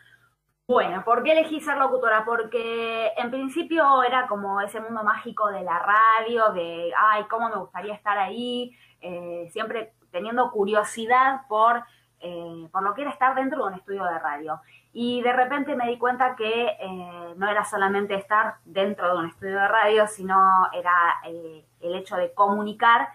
Bueno, 0.66 1.02
¿por 1.02 1.22
qué 1.22 1.32
elegí 1.32 1.60
ser 1.60 1.78
locutora? 1.78 2.26
Porque 2.26 3.12
en 3.16 3.30
principio 3.30 4.02
era 4.02 4.26
como 4.26 4.60
ese 4.60 4.80
mundo 4.80 5.02
mágico 5.02 5.48
de 5.48 5.62
la 5.62 5.78
radio, 5.78 6.52
de, 6.52 6.92
ay, 6.94 7.24
cómo 7.30 7.48
me 7.48 7.56
gustaría 7.56 7.94
estar 7.94 8.18
ahí, 8.18 8.76
eh, 9.00 9.48
siempre 9.50 9.94
teniendo 10.10 10.50
curiosidad 10.50 11.40
por, 11.48 11.84
eh, 12.20 12.68
por 12.72 12.82
lo 12.82 12.94
que 12.94 13.02
era 13.02 13.10
estar 13.10 13.34
dentro 13.34 13.62
de 13.62 13.72
un 13.72 13.74
estudio 13.74 14.04
de 14.04 14.18
radio. 14.18 14.60
Y 14.92 15.22
de 15.22 15.32
repente 15.32 15.76
me 15.76 15.86
di 15.86 15.98
cuenta 15.98 16.34
que 16.34 16.76
eh, 16.80 17.34
no 17.36 17.48
era 17.48 17.64
solamente 17.64 18.14
estar 18.14 18.56
dentro 18.64 19.12
de 19.12 19.18
un 19.18 19.26
estudio 19.26 19.60
de 19.60 19.68
radio, 19.68 20.06
sino 20.06 20.36
era 20.72 21.20
eh, 21.24 21.64
el 21.80 21.94
hecho 21.94 22.16
de 22.16 22.32
comunicar 22.32 23.08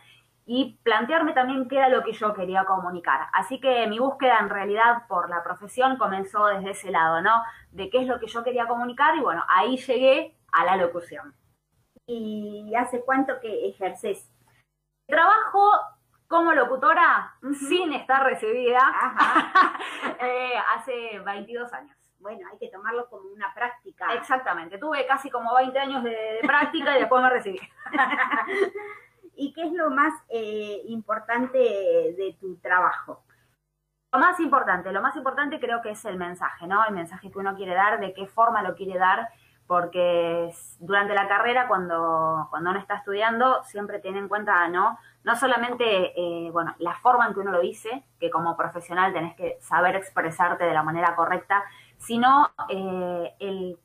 y 0.45 0.77
plantearme 0.83 1.33
también 1.33 1.67
qué 1.67 1.77
era 1.77 1.89
lo 1.89 2.03
que 2.03 2.13
yo 2.13 2.33
quería 2.33 2.65
comunicar. 2.65 3.27
Así 3.33 3.59
que 3.59 3.87
mi 3.87 3.99
búsqueda 3.99 4.39
en 4.39 4.49
realidad 4.49 5.07
por 5.07 5.29
la 5.29 5.43
profesión 5.43 5.97
comenzó 5.97 6.45
desde 6.47 6.71
ese 6.71 6.91
lado, 6.91 7.21
¿no? 7.21 7.43
De 7.71 7.89
qué 7.89 8.01
es 8.01 8.07
lo 8.07 8.19
que 8.19 8.27
yo 8.27 8.43
quería 8.43 8.67
comunicar 8.67 9.15
y 9.15 9.21
bueno, 9.21 9.43
ahí 9.47 9.77
llegué 9.77 10.35
a 10.51 10.65
la 10.65 10.77
locución. 10.77 11.33
¿Y 12.05 12.73
hace 12.75 13.01
cuánto 13.03 13.39
que 13.39 13.69
ejerces? 13.69 14.29
Trabajo 15.07 15.71
como 16.33 16.51
locutora 16.51 17.31
sin 17.69 17.93
estar 17.93 18.23
recibida 18.23 18.79
eh, 20.19 20.53
hace 20.75 21.19
22 21.19 21.71
años. 21.73 21.95
Bueno, 22.17 22.47
hay 22.51 22.57
que 22.57 22.69
tomarlo 22.69 23.07
como 23.07 23.29
una 23.29 23.53
práctica. 23.53 24.11
Exactamente, 24.15 24.79
tuve 24.79 25.05
casi 25.05 25.29
como 25.29 25.53
20 25.53 25.77
años 25.77 26.03
de, 26.03 26.09
de 26.09 26.39
práctica 26.41 26.97
y 26.97 27.01
después 27.01 27.21
me 27.21 27.29
recibí. 27.29 27.59
¿Y 29.35 29.53
qué 29.53 29.61
es 29.61 29.73
lo 29.73 29.91
más 29.91 30.11
eh, 30.29 30.81
importante 30.87 31.59
de 31.59 32.35
tu 32.41 32.57
trabajo? 32.57 33.23
Lo 34.11 34.17
más 34.17 34.39
importante, 34.39 34.91
lo 34.91 35.03
más 35.03 35.15
importante 35.15 35.59
creo 35.59 35.83
que 35.83 35.91
es 35.91 36.03
el 36.05 36.17
mensaje, 36.17 36.65
¿no? 36.65 36.83
El 36.83 36.95
mensaje 36.95 37.29
que 37.29 37.37
uno 37.37 37.55
quiere 37.55 37.75
dar, 37.75 37.99
de 37.99 38.11
qué 38.11 38.25
forma 38.25 38.63
lo 38.63 38.73
quiere 38.73 38.97
dar, 38.97 39.29
porque 39.67 40.51
durante 40.79 41.13
la 41.15 41.27
carrera, 41.27 41.67
cuando, 41.67 42.47
cuando 42.49 42.71
uno 42.71 42.79
está 42.79 42.95
estudiando, 42.97 43.63
siempre 43.63 43.99
tiene 43.99 44.19
en 44.19 44.27
cuenta, 44.27 44.67
¿no? 44.67 44.97
No 45.23 45.35
solamente, 45.35 46.13
eh, 46.19 46.51
bueno, 46.51 46.75
la 46.79 46.95
forma 46.95 47.27
en 47.27 47.33
que 47.33 47.39
uno 47.39 47.51
lo 47.51 47.61
dice, 47.61 48.03
que 48.19 48.29
como 48.29 48.57
profesional 48.57 49.13
tenés 49.13 49.35
que 49.35 49.57
saber 49.61 49.95
expresarte 49.95 50.65
de 50.65 50.73
la 50.73 50.83
manera 50.83 51.15
correcta, 51.15 51.63
sino 51.97 52.51
eh, 52.69 53.33
el 53.39 53.79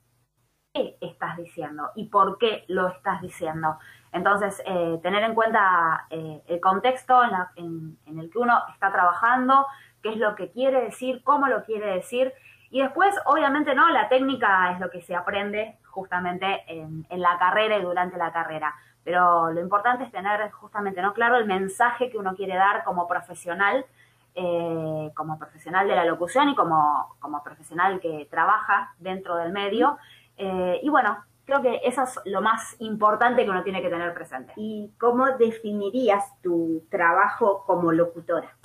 qué 0.73 0.97
estás 1.01 1.37
diciendo 1.37 1.91
y 1.95 2.07
por 2.09 2.39
qué 2.39 2.65
lo 2.69 2.89
estás 2.89 3.21
diciendo. 3.23 3.79
Entonces, 4.13 4.63
eh, 4.67 4.99
tener 5.03 5.23
en 5.25 5.35
cuenta 5.35 6.07
eh, 6.11 6.43
el 6.47 6.61
contexto 6.61 7.23
en, 7.25 7.31
la- 7.33 7.53
en 7.57 8.19
el 8.19 8.31
que 8.31 8.39
uno 8.39 8.63
está 8.73 8.93
trabajando, 8.93 9.67
qué 10.03 10.11
es 10.11 10.17
lo 10.19 10.35
que 10.37 10.51
quiere 10.51 10.83
decir, 10.83 11.23
cómo 11.25 11.47
lo 11.49 11.65
quiere 11.65 11.87
decir. 11.95 12.33
Y 12.71 12.83
después, 12.83 13.15
obviamente, 13.25 13.75
no, 13.75 13.89
la 13.91 14.09
técnica 14.09 14.73
es 14.73 14.81
lo 14.81 14.91
que 14.91 15.03
se 15.03 15.15
aprende 15.15 15.79
justamente 15.85 16.65
en, 16.67 17.07
la 17.11 17.39
carrera 17.39 17.79
y 17.79 17.83
durante 17.83 18.19
la 18.19 18.33
carrera. 18.33 18.75
Pero 19.05 19.51
lo 19.51 19.61
importante 19.61 20.05
es 20.05 20.13
tener 20.13 20.51
justamente, 20.51 21.01
¿no? 21.01 21.15
Claro, 21.15 21.37
el 21.37 21.47
mensaje 21.47 22.11
que 22.11 22.19
uno 22.19 22.35
quiere 22.35 22.57
dar 22.57 22.85
como 22.85 23.09
profesional, 23.09 23.87
eh, 24.35 25.11
como 25.15 25.39
profesional 25.39 25.89
de 25.89 25.97
la 25.97 26.05
locución 26.05 26.51
y 26.51 26.55
como, 26.55 27.17
como 27.19 27.43
profesional 27.43 28.01
que 28.01 28.29
trabaja 28.31 28.95
dentro 28.99 29.37
del 29.37 29.51
medio. 29.51 29.99
Eh, 30.37 30.81
y 30.83 30.91
bueno, 30.91 31.25
creo 31.47 31.63
que 31.63 31.81
eso 31.85 32.03
es 32.03 32.21
lo 32.27 32.43
más 32.43 32.77
importante 32.81 33.45
que 33.45 33.51
uno 33.51 33.63
tiene 33.63 33.81
que 33.81 33.89
tener 33.89 34.13
presente. 34.13 34.53
¿Y 34.57 34.93
cómo 35.01 35.27
definirías 35.39 36.39
tu 36.43 36.85
trabajo 36.91 37.65
como 37.67 37.91
locutora? 37.91 38.58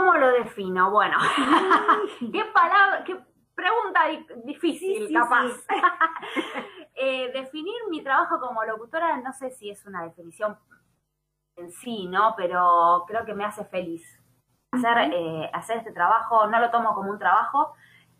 ¿Cómo 0.00 0.14
lo 0.14 0.28
defino? 0.32 0.90
Bueno, 0.90 1.18
qué 2.32 2.42
palabra, 2.54 3.04
qué 3.04 3.20
pregunta 3.54 4.06
di- 4.06 4.26
difícil, 4.44 5.08
Sí, 5.08 5.12
capaz. 5.14 5.48
sí. 5.48 5.66
Eh, 7.02 7.30
definir 7.32 7.74
mi 7.88 8.02
trabajo 8.02 8.38
como 8.40 8.62
locutora, 8.64 9.16
no 9.18 9.32
sé 9.32 9.50
si 9.52 9.70
es 9.70 9.86
una 9.86 10.02
definición 10.02 10.58
en 11.56 11.70
sí, 11.72 12.06
¿no? 12.08 12.34
Pero 12.36 13.04
creo 13.08 13.24
que 13.24 13.32
me 13.32 13.44
hace 13.44 13.64
feliz. 13.64 14.20
Hacer, 14.72 15.10
eh, 15.14 15.50
hacer 15.54 15.78
este 15.78 15.92
trabajo, 15.92 16.46
no 16.48 16.58
lo 16.60 16.70
tomo 16.70 16.94
como 16.94 17.10
un 17.10 17.18
trabajo, 17.18 17.72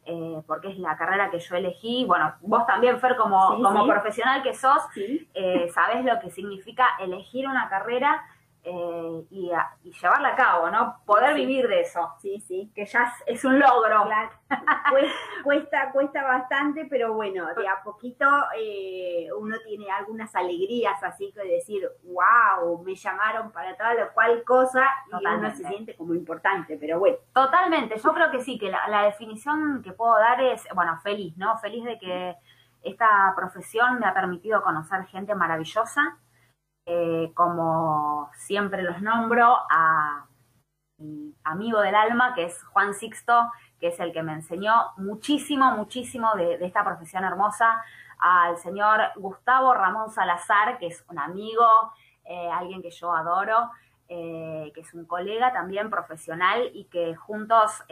eh, 0.06 0.42
porque 0.46 0.68
es 0.68 0.78
la 0.78 0.96
carrera 0.96 1.30
que 1.30 1.40
yo 1.40 1.56
elegí. 1.56 2.06
Bueno, 2.06 2.34
vos 2.40 2.64
también, 2.66 2.98
Fer, 3.00 3.16
como, 3.16 3.62
como 3.62 3.86
profesional 3.86 4.42
que 4.42 4.54
sos, 4.54 4.82
eh, 5.34 5.68
sabés 5.74 6.02
lo 6.02 6.18
que 6.20 6.30
significa 6.30 6.86
elegir 7.00 7.46
una 7.46 7.68
carrera 7.68 8.24
eh, 8.62 9.24
y, 9.30 9.50
a- 9.52 9.70
y 9.84 9.90
llevarla 9.92 10.28
a 10.28 10.36
cabo, 10.36 10.70
¿no? 10.70 10.96
Poder 11.06 11.34
Sí. 11.34 11.40
vivir 11.46 11.66
de 11.68 11.80
eso, 11.80 12.12
Sí, 12.18 12.40
sí. 12.40 12.70
que 12.74 12.84
ya 12.84 13.04
es, 13.04 13.12
es 13.38 13.44
un 13.44 13.58
logro. 13.58 14.04
Claro. 14.04 14.30
Cuesta, 15.44 15.90
cuesta, 15.92 16.22
bastante, 16.24 16.86
pero 16.90 17.14
bueno, 17.14 17.46
de 17.54 17.66
a 17.68 17.82
poquito 17.82 18.26
eh, 18.58 19.28
uno 19.38 19.56
tiene 19.64 19.90
algunas 19.90 20.34
alegrías, 20.36 21.02
así 21.02 21.32
que 21.32 21.40
decir, 21.42 21.88
wow, 22.04 22.82
me 22.84 22.94
llamaron 22.94 23.50
para 23.50 23.76
tal 23.76 23.98
o 24.02 24.12
cual 24.12 24.44
cosa, 24.44 24.82
y 25.06 25.08
uno 25.10 25.18
Totalmente. 25.18 25.56
se 25.56 25.68
siente 25.68 25.96
como 25.96 26.14
importante, 26.14 26.76
pero 26.78 26.98
bueno. 26.98 27.16
Totalmente, 27.32 27.96
yo 27.98 28.12
creo 28.12 28.30
que 28.30 28.40
sí, 28.40 28.58
que 28.58 28.70
la, 28.70 28.86
la 28.88 29.02
definición 29.04 29.82
que 29.82 29.92
puedo 29.92 30.18
dar 30.18 30.40
es, 30.42 30.66
bueno, 30.74 30.98
feliz, 31.02 31.36
¿no? 31.38 31.56
Feliz 31.58 31.84
de 31.84 31.98
que 31.98 32.36
esta 32.82 33.32
profesión 33.36 33.98
me 33.98 34.06
ha 34.06 34.14
permitido 34.14 34.62
conocer 34.62 35.04
gente 35.06 35.34
maravillosa, 35.34 36.18
eh, 36.92 37.30
como 37.34 38.32
siempre 38.34 38.82
los 38.82 39.00
nombro, 39.00 39.56
a 39.70 40.26
mi 40.98 41.32
amigo 41.44 41.80
del 41.80 41.94
alma, 41.94 42.34
que 42.34 42.46
es 42.46 42.64
Juan 42.64 42.94
Sixto, 42.94 43.48
que 43.78 43.88
es 43.88 44.00
el 44.00 44.12
que 44.12 44.24
me 44.24 44.32
enseñó 44.32 44.72
muchísimo, 44.96 45.70
muchísimo 45.76 46.34
de, 46.34 46.54
esta 46.54 46.84
profesión 46.84 47.22
hermosa, 47.22 47.80
al 48.18 48.56
señor 48.58 49.02
Gustavo 49.14 49.72
Ramón 49.72 50.10
Salazar, 50.10 50.78
que 50.78 50.88
es 50.88 51.04
un 51.08 51.20
amigo, 51.20 51.64
eh, 52.24 52.50
alguien 52.50 52.82
que 52.82 52.90
yo 52.90 53.14
adoro, 53.14 53.70
eh, 54.08 54.72
que 54.74 54.80
es 54.80 54.92
un 54.92 55.04
colega 55.06 55.52
también 55.52 55.90
profesional 55.90 56.72
y 56.74 56.86
que 56.86 57.14
juntos, 57.14 57.84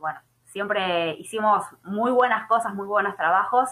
bueno, 0.00 0.20
siempre 0.46 1.16
hicimos 1.18 1.66
muy 1.82 2.12
buenas 2.12 2.48
cosas, 2.48 2.72
muy 2.72 2.86
buenos 2.86 3.14
trabajos. 3.14 3.68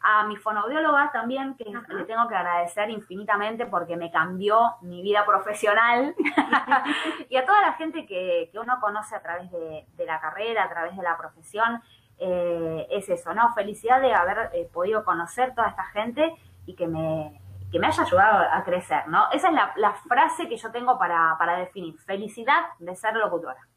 A 0.00 0.24
mi 0.26 0.36
fonoaudióloga 0.36 1.10
también, 1.12 1.56
que 1.56 1.64
le 1.64 2.04
tengo 2.04 2.28
que 2.28 2.34
agradecer 2.34 2.90
infinitamente 2.90 3.66
porque 3.66 3.96
me 3.96 4.10
cambió 4.10 4.76
mi 4.82 5.02
vida 5.02 5.24
profesional. 5.26 6.14
y 7.28 7.36
a 7.36 7.44
toda 7.44 7.60
la 7.60 7.72
gente 7.74 8.06
que, 8.06 8.48
que 8.52 8.58
uno 8.58 8.78
conoce 8.80 9.16
a 9.16 9.22
través 9.22 9.50
de, 9.50 9.86
de, 9.96 10.06
la 10.06 10.20
carrera, 10.20 10.64
a 10.64 10.68
través 10.68 10.96
de 10.96 11.02
la 11.02 11.16
profesión, 11.16 11.82
eh, 12.18 12.86
es 12.90 13.08
eso, 13.08 13.34
¿no? 13.34 13.52
Felicidad 13.54 14.00
de 14.00 14.14
haber 14.14 14.50
eh, 14.52 14.68
podido 14.72 15.04
conocer 15.04 15.54
toda 15.54 15.68
esta 15.68 15.84
gente 15.86 16.34
y 16.66 16.74
que 16.74 16.86
me, 16.86 17.40
que 17.70 17.78
me 17.78 17.86
haya 17.86 18.02
ayudado 18.02 18.46
a 18.52 18.64
crecer, 18.64 19.08
¿no? 19.08 19.30
Esa 19.32 19.48
es 19.48 19.54
la, 19.54 19.72
la 19.76 19.92
frase 19.92 20.48
que 20.48 20.56
yo 20.56 20.70
tengo 20.70 20.98
para, 20.98 21.36
para 21.38 21.56
definir. 21.56 21.98
Felicidad 21.98 22.66
de 22.78 22.94
ser 22.94 23.14
locutora 23.14 23.68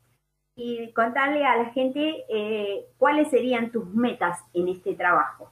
y 0.55 0.91
contarle 0.93 1.45
a 1.45 1.55
la 1.55 1.65
gente 1.71 2.25
eh, 2.29 2.85
cuáles 2.97 3.29
serían 3.29 3.71
tus 3.71 3.85
metas 3.93 4.39
en 4.53 4.67
este 4.67 4.95
trabajo. 4.95 5.51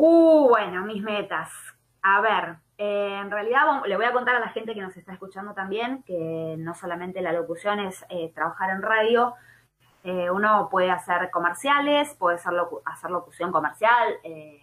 Uh, 0.00 0.46
bueno, 0.48 0.84
mis 0.84 1.02
metas. 1.02 1.50
A 2.02 2.20
ver, 2.20 2.58
eh, 2.76 3.18
en 3.20 3.32
realidad 3.32 3.82
le 3.84 3.96
voy 3.96 4.04
a 4.04 4.12
contar 4.12 4.36
a 4.36 4.38
la 4.38 4.50
gente 4.50 4.72
que 4.72 4.80
nos 4.80 4.96
está 4.96 5.12
escuchando 5.12 5.54
también 5.54 6.04
que 6.04 6.54
no 6.56 6.72
solamente 6.76 7.20
la 7.20 7.32
locución 7.32 7.80
es 7.80 8.06
eh, 8.08 8.30
trabajar 8.32 8.70
en 8.70 8.82
radio, 8.82 9.34
eh, 10.04 10.30
uno 10.30 10.68
puede 10.70 10.92
hacer 10.92 11.32
comerciales, 11.32 12.14
puede 12.14 12.36
hacer, 12.36 12.52
locu 12.52 12.80
hacer 12.84 13.10
locución 13.10 13.50
comercial, 13.50 14.14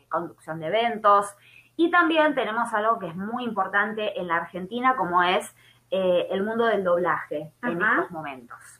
conducción 0.07 0.61
de 0.61 0.67
eventos 0.67 1.35
y 1.75 1.91
también 1.91 2.33
tenemos 2.33 2.73
algo 2.73 2.97
que 2.97 3.07
es 3.07 3.15
muy 3.17 3.43
importante 3.43 4.17
en 4.17 4.29
la 4.29 4.37
Argentina 4.37 4.95
como 4.95 5.21
es 5.21 5.53
el 5.89 6.43
mundo 6.43 6.65
del 6.65 6.85
doblaje 6.85 7.51
Ajá. 7.61 7.73
en 7.73 7.81
estos 7.81 8.11
momentos. 8.11 8.79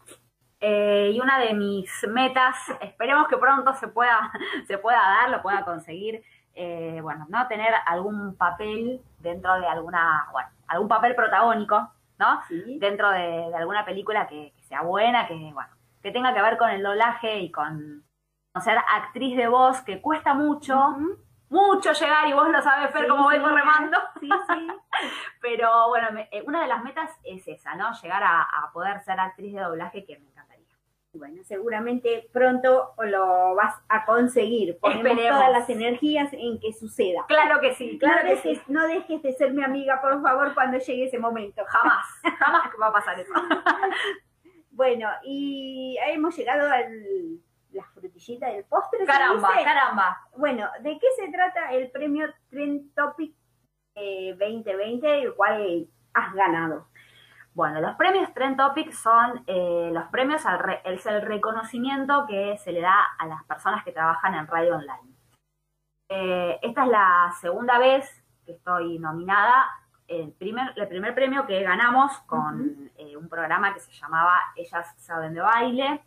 Eh, 0.68 1.12
y 1.13 1.20
una 1.20 1.38
de 1.38 1.54
mis 1.54 1.91
metas, 2.08 2.56
esperemos 2.82 3.28
que 3.28 3.38
pronto 3.38 3.74
se 3.76 3.88
pueda, 3.88 4.32
se 4.68 4.80
pueda 4.80 4.98
dar, 4.98 5.30
lo 5.30 5.44
pueda 5.44 5.63
conseguir, 5.63 6.24
eh, 6.56 7.00
bueno, 7.02 7.26
¿no? 7.30 7.48
Tener 7.48 7.74
algún 7.86 8.36
papel 8.38 9.02
dentro 9.20 9.60
de 9.60 9.68
alguna, 9.68 10.28
bueno, 10.32 10.50
algún 10.68 10.88
papel 10.88 11.13
protagónico, 11.15 11.91
¿no? 12.18 12.41
Sí. 12.48 12.80
Dentro 12.80 13.10
de, 13.12 13.50
de 13.50 13.56
alguna 13.56 13.84
película 13.84 14.26
que, 14.28 14.54
que, 14.56 14.63
sea 14.63 14.82
buena, 14.82 15.28
que, 15.28 15.34
bueno, 15.54 15.70
que 16.02 16.12
tenga 16.12 16.34
que 16.34 16.41
ver 16.41 16.58
con 16.58 16.70
el 16.70 16.82
doblaje 16.82 17.39
y 17.39 17.52
con, 17.52 18.04
con 18.54 18.62
ser 18.62 18.78
actriz 18.78 19.36
de 19.36 19.48
voz, 19.48 19.82
que 19.82 20.02
cuesta 20.02 20.34
mucho, 20.34 20.76
uh 20.76 20.98
-huh. 20.98 21.18
mucho 21.50 21.91
llegar, 21.91 22.28
y 22.28 22.34
vos 22.34 22.48
lo 22.50 22.62
sabes, 22.62 22.91
Fer, 22.91 23.04
sí, 23.04 23.10
cómo 23.10 23.30
sí, 23.30 23.39
voy 23.39 23.52
remando. 23.52 23.98
Sí, 24.20 24.30
sí. 24.48 24.68
Pero 25.41 25.89
bueno, 25.89 26.12
me, 26.13 26.30
eh, 26.32 26.44
una 26.48 26.62
de 26.62 26.68
las 26.68 26.84
metas 26.84 27.12
es 27.24 27.48
esa, 27.48 27.76
¿no? 27.76 27.91
Llegar 28.02 28.24
a, 28.24 28.44
a 28.44 28.72
poder 28.72 29.02
ser 29.02 29.20
actriz 29.20 29.54
de 29.54 29.62
doblaje, 29.62 30.06
que 30.06 30.18
me 30.20 30.35
bueno, 31.17 31.43
seguramente 31.43 32.30
pronto 32.32 32.93
lo 33.04 33.56
vas 33.56 33.75
a 33.89 34.06
conseguir. 34.06 34.78
Ponemos 34.80 35.06
Esperemos. 35.06 35.39
todas 35.39 35.51
las 35.51 35.69
energías 35.69 36.32
en 36.34 36.60
que 36.60 36.73
suceda. 36.73 37.25
Claro 37.28 37.60
que 37.60 37.73
sí, 37.73 37.97
claro 37.97 38.23
no 38.23 38.30
que 38.30 38.36
dejes, 38.36 38.58
sí. 38.58 38.63
No 38.67 38.88
dejes 38.88 39.21
de 39.21 39.34
ser 39.34 39.54
mi 39.54 39.63
amiga, 39.63 40.01
por 40.01 40.21
favor, 40.21 40.54
cuando 40.54 40.78
llegue 40.78 41.06
ese 41.06 41.19
momento. 41.19 41.63
Jamás, 41.65 42.06
jamás 42.39 42.71
va 42.82 42.88
a 42.88 42.93
pasar 42.93 43.19
eso. 43.19 43.34
bueno, 44.71 45.10
y 45.23 45.97
hemos 46.08 46.36
llegado 46.36 46.69
al 46.71 47.41
la 47.75 47.84
frutillita 47.93 48.47
del 48.47 48.63
postre. 48.65 49.06
Caramba, 49.06 49.49
caramba. 49.63 50.17
Bueno, 50.38 50.67
¿de 50.82 50.97
qué 50.97 51.08
se 51.17 51.30
trata 51.32 51.71
el 51.73 51.91
premio 51.91 52.28
Trend 52.49 52.93
Topic 52.95 53.36
eh, 53.95 54.36
2020, 54.39 55.21
el 55.23 55.36
cual 55.36 55.88
has 56.13 56.34
ganado? 56.34 56.88
Bueno, 57.56 57.80
los 57.80 57.96
premios 57.96 58.34
Trend 58.34 58.58
Topic 58.58 58.91
son 58.91 59.41
eh, 59.48 59.89
los 59.94 60.04
premios, 60.10 60.46
al 60.46 60.60
re, 60.60 60.82
es 60.84 61.06
el 61.06 61.22
reconocimiento 61.22 62.26
que 62.28 62.58
se 62.58 62.74
le 62.74 62.82
da 62.82 63.15
a 63.18 63.26
las 63.28 63.46
personas 63.46 63.82
que 63.86 63.94
trabajan 63.94 64.36
en 64.36 64.46
radio 64.46 64.76
online. 64.76 65.15
Eh, 66.10 66.60
esta 66.62 66.84
es 66.84 66.89
la 66.89 67.34
segunda 67.39 67.80
vez 67.80 68.24
que 68.46 68.52
estoy 68.52 69.00
nominada. 69.00 69.68
El 70.06 70.34
primer, 70.34 70.74
el 70.76 70.88
primer 70.89 71.15
premio 71.15 71.46
que 71.48 71.63
ganamos 71.63 72.12
con 72.28 72.60
uh 72.60 72.63
-huh. 72.65 72.91
eh, 72.98 73.15
un 73.15 73.30
programa 73.30 73.74
que 73.74 73.80
se 73.80 73.94
llamaba 73.94 74.34
Ellas 74.58 74.94
Saben 74.98 75.34
de 75.34 75.41
Baile. 75.41 76.04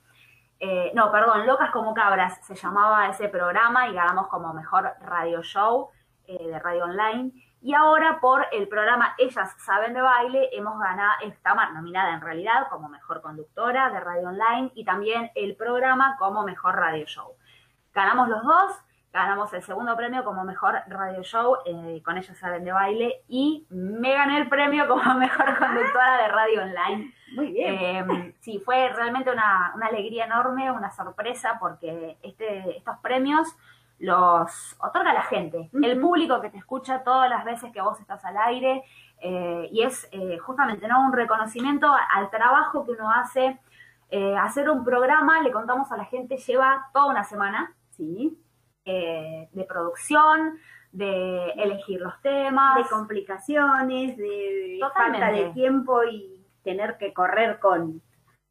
Eh, 0.61 0.93
no, 0.95 1.11
perdón, 1.11 1.47
Locas 1.47 1.71
como 1.71 1.95
Cabras 1.95 2.45
se 2.45 2.57
llamaba 2.57 3.09
ese 3.09 3.29
programa 3.31 3.89
y 3.89 3.95
ganamos 3.95 4.29
como 4.29 4.53
mejor 4.53 4.93
radio 5.01 5.43
show 5.43 5.89
eh, 6.27 6.47
de 6.47 6.59
radio 6.59 6.85
online. 6.85 7.33
Y 7.61 7.75
ahora 7.75 8.21
por 8.21 8.47
el 8.53 8.69
programa 8.69 9.15
Ellas 9.19 9.55
Saben 9.59 9.93
de 9.93 10.01
Baile 10.01 10.49
hemos 10.53 10.79
ganado, 10.79 11.13
está 11.23 11.55
nominada 11.73 12.15
en 12.15 12.21
realidad 12.21 12.69
como 12.71 12.89
mejor 12.89 13.21
conductora 13.21 13.91
de 13.91 13.99
radio 14.01 14.29
online 14.29 14.71
y 14.75 14.85
también 14.85 15.31
el 15.35 15.57
programa 15.57 16.17
como 16.19 16.45
mejor 16.45 16.77
radio 16.77 17.05
show. 17.05 17.33
Ganamos 17.93 18.29
los 18.29 18.45
dos, 18.45 18.73
ganamos 19.13 19.53
el 19.55 19.63
segundo 19.63 19.97
premio 19.97 20.23
como 20.23 20.45
mejor 20.45 20.83
radio 20.87 21.23
show 21.25 21.57
eh, 21.65 22.01
con 22.05 22.17
Ellas 22.17 22.39
Saben 22.39 22.65
de 22.65 22.71
Baile 22.71 23.23
y 23.27 23.67
me 23.71 24.15
gané 24.15 24.39
el 24.39 24.49
premio 24.49 24.87
como 24.87 25.15
mejor 25.19 25.59
conductora 25.59 26.23
de 26.23 26.29
radio 26.29 26.63
online. 26.63 27.15
Muy 27.35 27.53
bien. 27.53 27.75
Eh, 27.75 28.35
sí, 28.39 28.61
fue 28.65 28.89
realmente 28.91 29.33
una, 29.33 29.73
una, 29.75 29.87
alegría 29.87 30.27
enorme, 30.27 30.71
una 30.71 30.93
sorpresa 30.93 31.57
porque 31.59 32.19
este, 32.23 32.77
estos 32.77 32.99
premios 32.99 33.49
los 33.99 34.77
otorga 34.81 35.13
la 35.13 35.23
gente, 35.23 35.59
uh 35.73 35.79
-huh. 35.79 35.87
el 35.87 36.01
público 36.01 36.41
que 36.41 36.51
te 36.51 36.59
escucha 36.59 37.03
todas 37.03 37.29
las 37.29 37.45
veces 37.45 37.73
que 37.73 37.83
vos 37.83 37.99
estás 38.01 38.25
al 38.25 38.37
aire, 38.37 38.85
eh, 39.21 39.69
y 39.73 39.83
es 39.83 40.09
eh, 40.13 40.39
justamente 40.39 40.87
¿no? 40.87 41.01
un 41.01 41.13
reconocimiento 41.13 41.93
al 42.15 42.31
trabajo 42.31 42.85
que 42.85 42.93
uno 42.93 43.11
hace. 43.11 43.59
Eh, 44.11 44.37
hacer 44.37 44.71
un 44.71 44.85
programa, 44.85 45.43
le 45.43 45.53
contamos 45.53 45.93
a 45.93 45.97
la 45.97 46.05
gente, 46.07 46.39
lleva 46.39 46.89
toda 46.95 47.07
una 47.07 47.25
semana, 47.25 47.75
¿sí? 47.91 48.43
De 48.87 49.67
producción, 49.69 50.59
de 50.93 51.51
elegir 51.51 52.01
los 52.01 52.19
temas. 52.23 52.77
De 52.77 52.89
complicaciones, 52.89 54.17
de 54.17 54.79
Totalmente. 54.81 55.27
falta 55.27 55.37
de 55.37 55.51
tiempo 55.53 56.05
y 56.05 56.43
tener 56.63 56.97
que 56.97 57.13
correr 57.13 57.59
con 57.59 58.01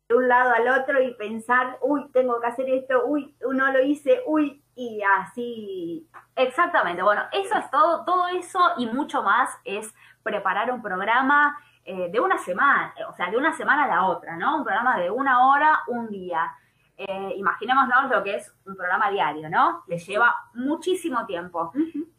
de 0.09 0.15
un 0.15 0.27
lado 0.27 0.53
al 0.53 0.67
otro 0.79 1.01
y 1.01 1.15
pensar, 1.15 1.79
uy, 1.81 2.07
tengo 2.13 2.39
que 2.39 2.47
hacer 2.47 2.69
esto, 2.69 3.03
uy, 3.05 3.35
no 3.51 3.71
lo 3.71 3.81
hice, 3.83 4.21
uy, 4.25 4.63
y 4.77 5.01
así. 5.19 6.07
Exactamente, 6.35 7.01
bueno, 7.01 7.23
eso 7.33 7.57
es 7.57 7.69
todo, 7.69 8.05
todo 8.05 8.27
eso 8.27 8.59
y 8.77 8.85
mucho 8.85 9.23
más 9.23 9.49
es 9.65 9.93
preparar 10.23 10.71
un 10.71 10.81
programa 10.81 11.57
eh, 11.83 12.09
de 12.11 12.19
una 12.19 12.37
semana, 12.37 12.93
o 13.09 13.13
sea, 13.13 13.29
de 13.29 13.37
una 13.37 13.53
semana 13.53 13.85
a 13.85 13.87
la 13.87 14.05
otra, 14.05 14.37
¿no? 14.37 14.57
Un 14.57 14.63
programa 14.63 14.97
de 14.97 15.09
una 15.09 15.47
hora, 15.47 15.81
un 15.87 16.09
día. 16.09 16.53
Eh, 16.99 17.33
imaginémonos 17.37 18.09
lo 18.09 18.23
que 18.23 18.37
es 18.37 18.51
un 18.65 18.75
programa 18.75 19.11
diario, 19.11 19.49
¿no? 19.49 19.83
Le 19.87 19.99
lleva 19.99 20.33
muchísimo 20.55 21.27
tiempo. 21.27 21.71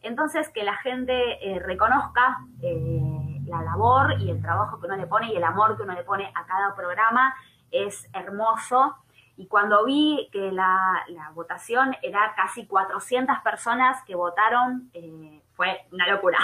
Entonces, 0.03 0.49
que 0.51 0.63
la 0.63 0.77
gente 0.77 1.15
eh, 1.45 1.59
reconozca 1.59 2.39
eh, 2.63 3.41
la 3.47 3.63
labor 3.63 4.21
y 4.21 4.31
el 4.31 4.41
trabajo 4.41 4.79
que 4.79 4.87
uno 4.87 4.97
le 4.97 5.09
pone 5.09 5.33
y 5.33 5.37
el 5.37 5.43
amor 5.43 5.77
que 5.77 5.83
uno 5.83 5.95
le 5.95 6.05
pone 6.05 6.31
a 6.33 6.47
cada 6.47 6.77
programa 6.77 7.35
es 7.73 8.09
hermoso. 8.13 8.97
Y 9.39 9.47
cuando 9.47 9.85
vi 9.85 10.29
que 10.33 10.51
la, 10.51 11.05
la 11.07 11.31
votación 11.31 11.97
era 12.03 12.35
casi 12.35 12.67
400 12.67 13.39
personas 13.39 14.03
que 14.03 14.17
votaron, 14.17 14.91
eh, 14.93 15.41
fue 15.55 15.81
una 15.93 16.09
locura. 16.09 16.39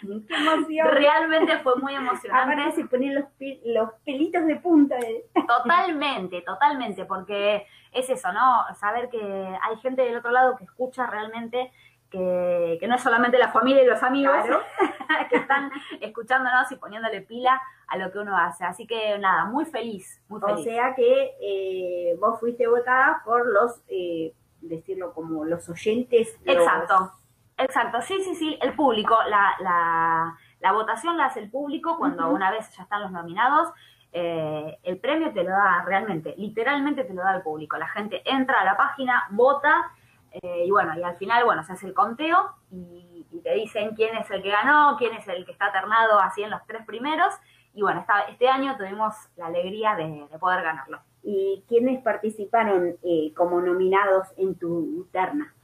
Sí, 0.00 0.24
qué 0.26 0.34
emoción. 0.36 0.88
Realmente 0.88 1.58
fue 1.60 1.76
muy 1.76 1.94
emocionante. 1.94 2.52
Ahora 2.52 2.72
se 2.72 2.84
ponen 2.86 3.14
los, 3.14 3.24
los 3.64 3.90
pelitos 4.04 4.44
de 4.44 4.56
punta. 4.56 4.96
Totalmente, 5.46 6.42
totalmente, 6.42 7.04
porque 7.04 7.66
es 7.92 8.10
eso, 8.10 8.32
¿no? 8.32 8.64
Saber 8.74 9.08
que 9.08 9.58
hay 9.62 9.76
gente 9.78 10.02
del 10.02 10.16
otro 10.16 10.32
lado 10.32 10.56
que 10.56 10.64
escucha 10.64 11.06
realmente 11.06 11.72
que, 12.10 12.76
que, 12.80 12.88
no 12.88 12.96
es 12.96 13.02
solamente 13.02 13.38
la 13.38 13.52
familia 13.52 13.82
y 13.82 13.86
los 13.86 14.02
amigos 14.02 14.34
claro. 14.44 14.60
que 15.30 15.36
están 15.36 15.70
escuchándonos 16.00 16.70
y 16.72 16.76
poniéndole 16.76 17.22
pila 17.22 17.60
a 17.86 17.96
lo 17.96 18.10
que 18.10 18.18
uno 18.18 18.36
hace. 18.36 18.64
Así 18.64 18.86
que 18.86 19.18
nada, 19.18 19.44
muy 19.46 19.64
feliz, 19.64 20.22
muy 20.28 20.40
feliz. 20.40 20.60
O 20.60 20.62
sea 20.62 20.94
que 20.94 21.36
eh, 21.40 22.16
vos 22.20 22.38
fuiste 22.40 22.66
votada 22.66 23.22
por 23.24 23.46
los, 23.46 23.82
eh, 23.88 24.34
decirlo 24.60 25.12
como 25.12 25.44
los 25.44 25.68
oyentes. 25.68 26.38
Los... 26.44 26.56
Exacto, 26.56 27.12
exacto, 27.58 28.02
sí, 28.02 28.22
sí, 28.22 28.34
sí, 28.34 28.58
el 28.60 28.74
público, 28.74 29.16
la, 29.28 29.54
la, 29.60 30.38
la 30.60 30.72
votación 30.72 31.16
la 31.16 31.26
hace 31.26 31.40
el 31.40 31.50
público 31.50 31.96
cuando 31.98 32.28
uh 32.28 32.32
-huh. 32.32 32.34
una 32.34 32.50
vez 32.50 32.70
ya 32.76 32.82
están 32.82 33.02
los 33.02 33.12
nominados. 33.12 33.72
Eh, 34.12 34.78
el 34.82 34.98
premio 34.98 35.32
te 35.32 35.44
lo 35.44 35.50
da 35.50 35.84
realmente, 35.86 36.34
literalmente 36.36 37.04
te 37.04 37.14
lo 37.14 37.22
da 37.22 37.36
el 37.36 37.42
público. 37.42 37.76
La 37.76 37.88
gente 37.88 38.22
entra 38.24 38.60
a 38.60 38.64
la 38.64 38.76
página, 38.76 39.26
vota 39.30 39.92
eh, 40.32 40.64
y 40.66 40.70
bueno, 40.70 40.98
y 40.98 41.02
al 41.02 41.16
final, 41.16 41.44
bueno, 41.44 41.62
se 41.64 41.72
hace 41.72 41.86
el 41.86 41.94
conteo 41.94 42.54
y, 42.70 43.26
y, 43.30 43.40
te 43.40 43.54
dicen 43.54 43.94
quién 43.94 44.16
es 44.16 44.30
el 44.30 44.42
que 44.42 44.50
ganó, 44.50 44.96
quién 44.98 45.14
es 45.14 45.26
el 45.28 45.44
que 45.44 45.52
está 45.52 45.72
ternado 45.72 46.20
así 46.20 46.42
en 46.42 46.50
los 46.50 46.64
tres 46.66 46.84
primeros. 46.86 47.34
Y 47.74 47.82
bueno, 47.82 48.00
esta, 48.00 48.20
este 48.22 48.48
año 48.48 48.76
tuvimos 48.76 49.14
la 49.36 49.46
alegría 49.46 49.94
de, 49.94 50.26
de, 50.30 50.38
poder 50.38 50.62
ganarlo. 50.62 51.00
¿Y 51.22 51.64
quiénes 51.68 52.02
participaron 52.02 52.96
eh, 53.02 53.32
como 53.36 53.60
nominados 53.60 54.28
en 54.36 54.56
tu 54.56 55.08
terna? 55.12 55.54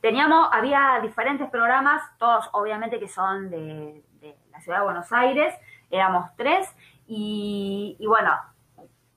Teníamos, 0.00 0.48
había 0.52 1.00
diferentes 1.02 1.48
programas, 1.50 2.02
todos 2.18 2.48
obviamente 2.52 2.98
que 2.98 3.08
son 3.08 3.50
de, 3.50 4.02
de 4.20 4.36
la 4.50 4.60
ciudad 4.60 4.78
de 4.78 4.84
Buenos 4.84 5.12
Aires, 5.12 5.54
éramos 5.90 6.30
tres, 6.36 6.68
Y, 7.06 7.96
y 7.98 8.06
bueno, 8.06 8.30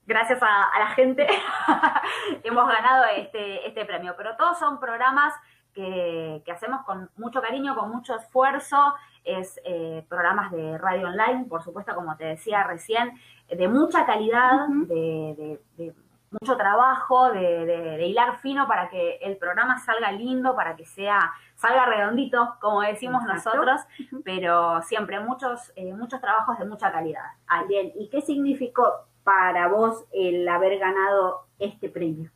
gracias 0.08 0.42
a, 0.42 0.64
a 0.64 0.80
la 0.80 0.88
gente 0.88 1.28
hemos 2.44 2.68
ganado 2.68 3.06
este, 3.16 3.68
este 3.68 3.86
premio. 3.86 4.16
Pero 4.18 4.36
todos 4.36 4.58
son 4.58 4.80
programas 4.80 5.34
que, 5.74 6.42
que 6.46 6.52
hacemos 6.52 6.84
con 6.86 7.10
mucho 7.18 7.42
cariño, 7.42 7.76
con 7.76 7.92
mucho 7.92 8.16
esfuerzo. 8.16 8.96
Es 9.24 9.60
eh, 9.66 10.06
programas 10.10 10.52
de 10.52 10.78
radio 10.78 11.08
online, 11.08 11.46
por 11.50 11.62
supuesto, 11.62 11.94
como 11.94 12.16
te 12.16 12.26
decía 12.26 12.64
recién, 12.64 13.12
de 13.50 13.68
mucha 13.68 14.06
calidad, 14.06 14.68
de, 14.70 15.60
de- 15.78 15.84
de 15.84 15.94
mucho 16.42 16.58
trabajo, 16.58 17.32
de, 17.32 17.66
de- 17.66 17.98
de 17.98 18.06
hilar 18.06 18.38
fino 18.40 18.68
para 18.68 18.90
que 18.90 19.18
el 19.22 19.38
programa 19.38 19.80
salga 19.80 20.12
lindo, 20.12 20.56
para 20.56 20.76
que 20.76 20.86
sea 20.86 21.32
salga 21.56 21.86
redondito, 21.86 22.56
como 22.60 22.82
decimos 22.82 23.24
Exacto. 23.24 23.50
nosotros, 23.58 23.82
pero 24.26 24.82
siempre 24.84 25.20
muchos 25.20 25.72
eh, 25.76 25.94
muchos 25.94 26.20
trabajos 26.22 26.58
de 26.60 26.66
mucha 26.66 26.92
calidad. 26.92 27.24
Bien, 27.68 27.92
¿y 27.96 28.10
qué 28.10 28.22
significó 28.22 29.06
para 29.28 29.68
vos 29.68 30.06
el 30.14 30.48
haber 30.48 30.80
ganado 30.80 31.48
este 31.60 31.90
premio? 31.90 32.32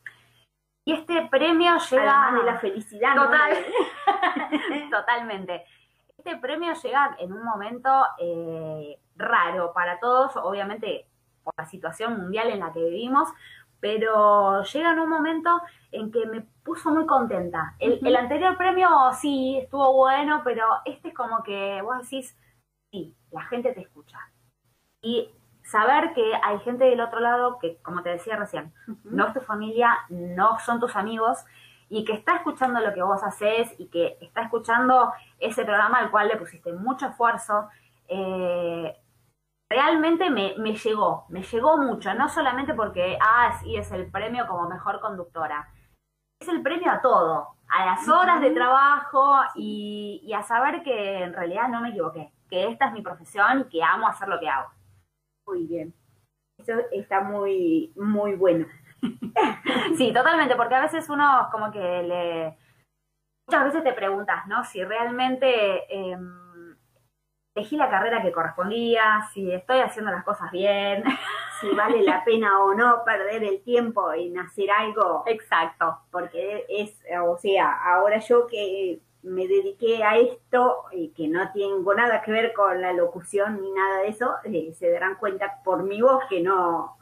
Y 0.86 0.92
este 0.92 1.26
premio 1.32 1.78
llega 1.90 2.24
Además 2.24 2.34
de 2.34 2.52
la 2.52 2.60
felicidad, 2.60 3.16
¿no? 3.16 3.26
Total. 3.28 3.58
Totalmente. 4.92 5.64
Este 6.18 6.36
premio 6.36 6.74
llega 6.74 7.16
en 7.18 7.32
un 7.32 7.46
momento 7.46 7.90
eh, 8.20 9.00
raro 9.16 9.72
para 9.72 10.02
todos, 10.02 10.36
obviamente 10.36 11.08
por 11.46 11.54
la 11.58 11.66
situación 11.66 12.20
mundial 12.20 12.50
en 12.50 12.60
la 12.60 12.74
que 12.74 12.84
vivimos, 12.84 13.30
pero 13.80 14.62
llega 14.64 14.92
en 14.92 15.00
un 15.00 15.10
momento 15.10 15.62
en 15.94 16.12
que 16.12 16.26
me 16.26 16.42
puso 16.42 16.90
muy 16.90 17.06
contenta. 17.06 17.74
El, 17.80 18.06
el 18.06 18.16
anterior 18.18 18.58
premio 18.58 18.90
sí 19.14 19.60
estuvo 19.60 19.94
bueno, 19.94 20.42
pero 20.44 20.66
este 20.84 21.08
es 21.08 21.14
como 21.14 21.42
que 21.42 21.82
vos 21.82 22.02
decís, 22.02 22.38
sí, 22.92 23.16
la 23.32 23.44
gente 23.44 23.72
te 23.72 23.80
escucha. 23.80 24.20
Y 25.02 25.32
saber 25.72 26.14
que 26.14 26.34
hay 26.44 26.60
gente 26.60 26.84
del 26.84 27.00
otro 27.00 27.20
lado 27.20 27.58
que, 27.60 27.78
como 27.82 28.04
te 28.04 28.10
decía 28.10 28.36
recién, 28.36 28.74
no 29.06 29.28
es 29.28 29.34
tu 29.34 29.40
familia, 29.40 29.98
no 30.10 30.60
son 30.60 30.80
tus 30.80 30.96
amigos, 30.96 31.46
y 31.90 32.06
que 32.06 32.14
está 32.14 32.36
escuchando 32.36 32.80
lo 32.80 32.94
que 32.94 33.02
vos 33.02 33.24
haces 33.24 33.74
y 33.78 33.88
que 33.88 34.18
está 34.22 34.44
escuchando 34.44 35.12
ese 35.40 35.66
programa 35.66 36.00
al 36.00 36.12
cual 36.12 36.28
le 36.28 36.38
pusiste 36.38 36.72
mucho 36.74 37.08
esfuerzo, 37.08 37.70
eh, 38.08 38.96
realmente 39.70 40.30
me, 40.30 40.56
me 40.58 40.74
llegó, 40.74 41.26
me 41.30 41.44
llegó 41.44 41.78
mucho, 41.78 42.14
no 42.14 42.30
solamente 42.30 42.74
porque, 42.74 43.18
ah, 43.22 43.58
sí, 43.62 43.76
es 43.76 43.92
el 43.92 44.10
premio 44.10 44.48
como 44.48 44.70
mejor 44.70 45.00
conductora, 45.00 45.70
es 46.40 46.48
el 46.48 46.62
premio 46.62 46.92
a 46.92 47.02
todo, 47.02 47.56
a 47.70 47.86
las 47.86 48.08
horas 48.08 48.42
de 48.42 48.52
trabajo 48.52 49.36
y, 49.56 50.22
y 50.24 50.34
a 50.34 50.44
saber 50.44 50.84
que 50.84 51.24
en 51.24 51.34
realidad 51.34 51.70
no 51.70 51.82
me 51.82 51.90
equivoqué, 51.90 52.32
que 52.50 52.68
esta 52.68 52.88
es 52.88 52.94
mi 52.94 53.02
profesión 53.02 53.62
y 53.62 53.64
que 53.66 53.84
amo 53.84 54.08
hacer 54.08 54.28
lo 54.28 54.40
que 54.40 54.50
hago. 54.50 54.70
Muy 55.52 55.68
bien. 55.68 55.94
Eso 56.58 56.74
está 56.94 57.20
muy, 57.22 57.92
muy 57.96 58.36
bueno. 58.36 58.66
Sí, 59.98 60.14
totalmente, 60.14 60.56
porque 60.56 60.76
a 60.76 60.82
veces 60.82 61.10
uno 61.10 61.50
como 61.52 61.72
que 61.72 61.80
le... 61.80 62.58
Muchas 63.48 63.66
veces 63.66 63.84
te 63.84 63.94
preguntas, 63.94 64.48
¿no? 64.48 64.64
Si 64.64 64.82
realmente 64.84 65.84
eh, 65.90 66.18
elegí 67.54 67.76
la 67.76 67.90
carrera 67.90 68.22
que 68.22 68.32
correspondía, 68.32 69.28
si 69.34 69.52
estoy 69.52 69.80
haciendo 69.80 70.12
las 70.12 70.24
cosas 70.24 70.50
bien. 70.52 71.04
Si 71.60 71.70
vale 71.76 72.02
la 72.02 72.24
pena 72.26 72.60
o 72.64 72.74
no 72.74 73.04
perder 73.06 73.44
el 73.44 73.62
tiempo 73.62 74.12
en 74.14 74.40
hacer 74.40 74.72
algo, 74.72 75.24
Exacto. 75.28 76.00
porque 76.10 76.66
es, 76.68 77.00
o 77.24 77.38
sea, 77.38 77.84
ahora 77.84 78.18
yo 78.18 78.48
que 78.48 79.00
me 79.24 79.48
dediqué 79.48 80.04
a 80.04 80.18
esto 80.18 80.84
y 80.92 81.10
que 81.10 81.28
no 81.28 81.52
tengo 81.54 81.94
nada 81.94 82.22
que 82.22 82.32
ver 82.32 82.54
con 82.54 82.82
la 82.82 82.94
locución 82.94 83.62
ni 83.62 83.72
nada 83.72 84.02
de 84.02 84.10
eso, 84.10 84.36
eh, 84.44 84.74
se 84.74 84.90
darán 84.92 85.16
cuenta 85.16 85.62
por 85.64 85.84
mi 85.84 86.02
voz 86.02 86.24
que 86.30 86.42
no, 86.42 86.98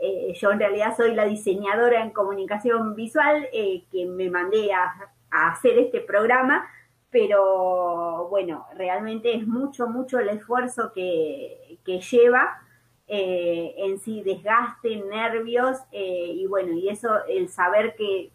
eh, 0.00 0.32
yo 0.34 0.50
en 0.50 0.58
realidad 0.58 0.96
soy 0.96 1.14
la 1.14 1.24
diseñadora 1.24 2.02
en 2.02 2.10
comunicación 2.10 2.94
visual 2.94 3.48
eh, 3.52 3.84
que 3.90 4.06
me 4.06 4.30
mandé 4.30 4.72
a, 4.72 5.12
hacer 5.30 5.78
este 5.78 6.00
programa, 6.00 6.66
pero 7.10 8.28
bueno, 8.28 8.66
realmente 8.74 9.34
es 9.34 9.46
mucho, 9.46 9.86
mucho 9.86 10.18
el 10.18 10.30
esfuerzo 10.30 10.90
que, 10.94 11.78
que 11.84 12.00
lleva 12.00 12.62
eh, 13.10 13.74
en 13.78 13.98
sí, 13.98 14.22
desgaste, 14.22 14.96
nervios, 14.96 15.78
eh, 15.92 16.30
y 16.34 16.46
bueno, 16.46 16.74
y 16.74 16.90
eso, 16.90 17.24
el 17.26 17.48
saber 17.48 17.96
que 17.96 18.30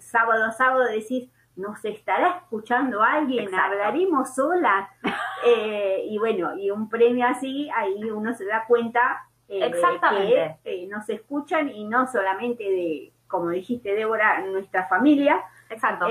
sábado 0.00 0.44
a 0.46 0.52
sábado 0.52 0.84
decís, 0.86 1.28
nos 1.56 1.84
estará 1.84 2.38
escuchando 2.42 3.02
alguien, 3.02 3.44
Exacto. 3.44 3.66
hablaremos 3.72 4.34
solas, 4.34 4.88
Eh, 5.46 6.06
y 6.08 6.16
bueno, 6.16 6.56
y 6.56 6.70
un 6.70 6.88
premio 6.88 7.26
así, 7.26 7.68
ahí 7.76 8.02
uno 8.10 8.32
se 8.32 8.46
da 8.46 8.64
cuenta 8.66 9.26
eh, 9.46 9.66
Exactamente. 9.66 10.56
que 10.64 10.84
eh, 10.84 10.86
nos 10.86 11.06
escuchan 11.10 11.68
y 11.68 11.84
no 11.84 12.06
solamente 12.06 12.64
de, 12.64 13.12
como 13.28 13.50
dijiste 13.50 13.94
Débora, 13.94 14.40
nuestra 14.40 14.86
familia, 14.86 15.44
Exacto. 15.68 16.06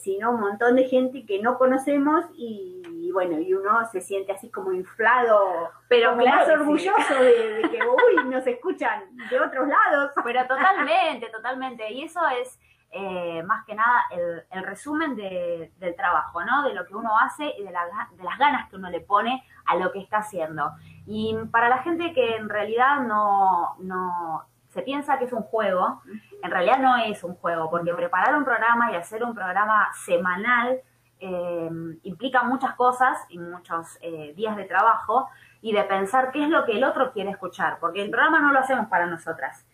sino 0.00 0.30
un 0.30 0.40
montón 0.40 0.76
de 0.76 0.84
gente 0.84 1.26
que 1.26 1.38
no 1.42 1.58
conocemos 1.58 2.24
y, 2.34 2.80
y 2.88 3.12
bueno, 3.12 3.38
y 3.38 3.52
uno 3.52 3.84
se 3.92 4.00
siente 4.00 4.32
así 4.32 4.48
como 4.50 4.72
inflado, 4.72 5.70
Pero 5.88 6.10
como 6.12 6.22
claro 6.22 6.36
más 6.38 6.46
sí. 6.46 6.52
orgulloso 6.52 7.14
de, 7.22 7.54
de 7.56 7.62
que, 7.68 7.78
uy, 8.16 8.24
nos 8.30 8.46
escuchan 8.46 9.02
de 9.28 9.38
otros 9.38 9.68
lados. 9.68 10.12
Pero 10.24 10.46
totalmente, 10.46 11.26
totalmente. 11.28 11.92
Y 11.92 12.04
eso 12.04 12.20
es 12.40 12.58
eh, 12.90 13.42
más 13.42 13.64
que 13.66 13.74
nada 13.74 14.02
el, 14.10 14.44
el 14.50 14.64
resumen 14.64 15.16
de- 15.16 15.72
del 15.78 15.94
trabajo, 15.96 16.42
¿no? 16.44 16.62
De 16.62 16.72
lo 16.74 16.86
que 16.86 16.94
uno 16.94 17.18
hace 17.18 17.52
y 17.58 17.62
de, 17.62 17.70
la 17.70 17.82
de 18.12 18.24
las 18.24 18.38
ganas 18.38 18.68
que 18.70 18.76
uno 18.76 18.88
le 18.90 19.00
pone 19.00 19.44
a 19.66 19.76
lo 19.76 19.92
que 19.92 20.00
está 20.00 20.18
haciendo. 20.18 20.72
Y 21.06 21.36
para 21.50 21.68
la 21.68 21.78
gente 21.78 22.12
que 22.12 22.36
en 22.36 22.48
realidad 22.48 23.00
no, 23.00 23.76
no 23.80 24.44
se 24.68 24.82
piensa 24.82 25.18
que 25.18 25.24
es 25.24 25.32
un 25.32 25.42
juego, 25.42 26.02
en 26.42 26.50
realidad 26.50 26.78
no 26.78 26.96
es 26.96 27.22
un 27.24 27.34
juego, 27.34 27.68
porque 27.70 27.92
preparar 27.94 28.36
un 28.36 28.44
programa 28.44 28.92
y 28.92 28.96
hacer 28.96 29.22
un 29.24 29.34
programa 29.34 29.88
semanal 30.04 30.80
eh, 31.18 31.70
implica 32.02 32.42
muchas 32.42 32.74
cosas 32.74 33.18
y 33.30 33.38
muchos 33.38 33.98
eh, 34.02 34.34
días 34.36 34.54
de 34.56 34.64
trabajo 34.64 35.28
y 35.62 35.72
de 35.72 35.82
pensar 35.84 36.30
qué 36.30 36.44
es 36.44 36.50
lo 36.50 36.64
que 36.66 36.72
el 36.72 36.84
otro 36.84 37.10
quiere 37.12 37.30
escuchar, 37.30 37.78
porque 37.80 38.02
el 38.02 38.10
programa 38.10 38.38
no 38.40 38.52
lo 38.52 38.58
hacemos 38.60 38.86
para 38.88 39.06
nosotras. 39.06 39.65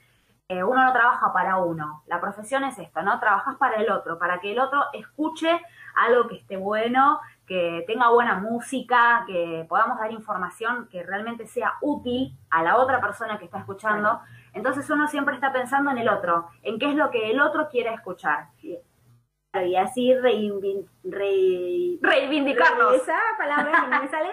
Eh, 0.48 0.62
uno 0.62 0.84
no 0.84 0.92
trabaja 0.92 1.32
para 1.32 1.58
uno. 1.58 2.02
La 2.06 2.20
profesión 2.20 2.64
es 2.64 2.78
esto, 2.78 3.02
¿no? 3.02 3.18
Trabajas 3.20 3.56
para 3.56 3.76
el 3.76 3.90
otro, 3.90 4.18
para 4.18 4.38
que 4.40 4.52
el 4.52 4.58
otro 4.60 4.84
escuche 4.92 5.60
algo 5.94 6.28
que 6.28 6.36
esté 6.36 6.56
bueno, 6.56 7.20
que 7.46 7.84
tenga 7.86 8.10
buena 8.10 8.34
música, 8.34 9.24
que 9.26 9.64
podamos 9.68 9.98
dar 9.98 10.10
información 10.12 10.88
que 10.90 11.02
realmente 11.02 11.46
sea 11.46 11.74
útil 11.80 12.36
a 12.50 12.62
la 12.62 12.76
otra 12.76 13.00
persona 13.00 13.38
que 13.38 13.44
está 13.46 13.58
escuchando. 13.58 14.20
Entonces 14.52 14.88
uno 14.90 15.06
siempre 15.08 15.34
está 15.34 15.52
pensando 15.52 15.90
en 15.90 15.98
el 15.98 16.08
otro, 16.08 16.48
en 16.62 16.78
qué 16.78 16.90
es 16.90 16.96
lo 16.96 17.10
que 17.10 17.30
el 17.30 17.40
otro 17.40 17.68
quiere 17.70 17.94
escuchar. 17.94 18.48
Y 18.62 19.76
así 19.76 20.12
reivin- 20.14 20.86
re- 21.04 21.98
Reivindicarnos. 22.00 22.94
esa 22.94 23.18
palabra 23.38 23.82
que 23.82 23.88
no 23.88 24.02
me 24.02 24.08
sale, 24.08 24.30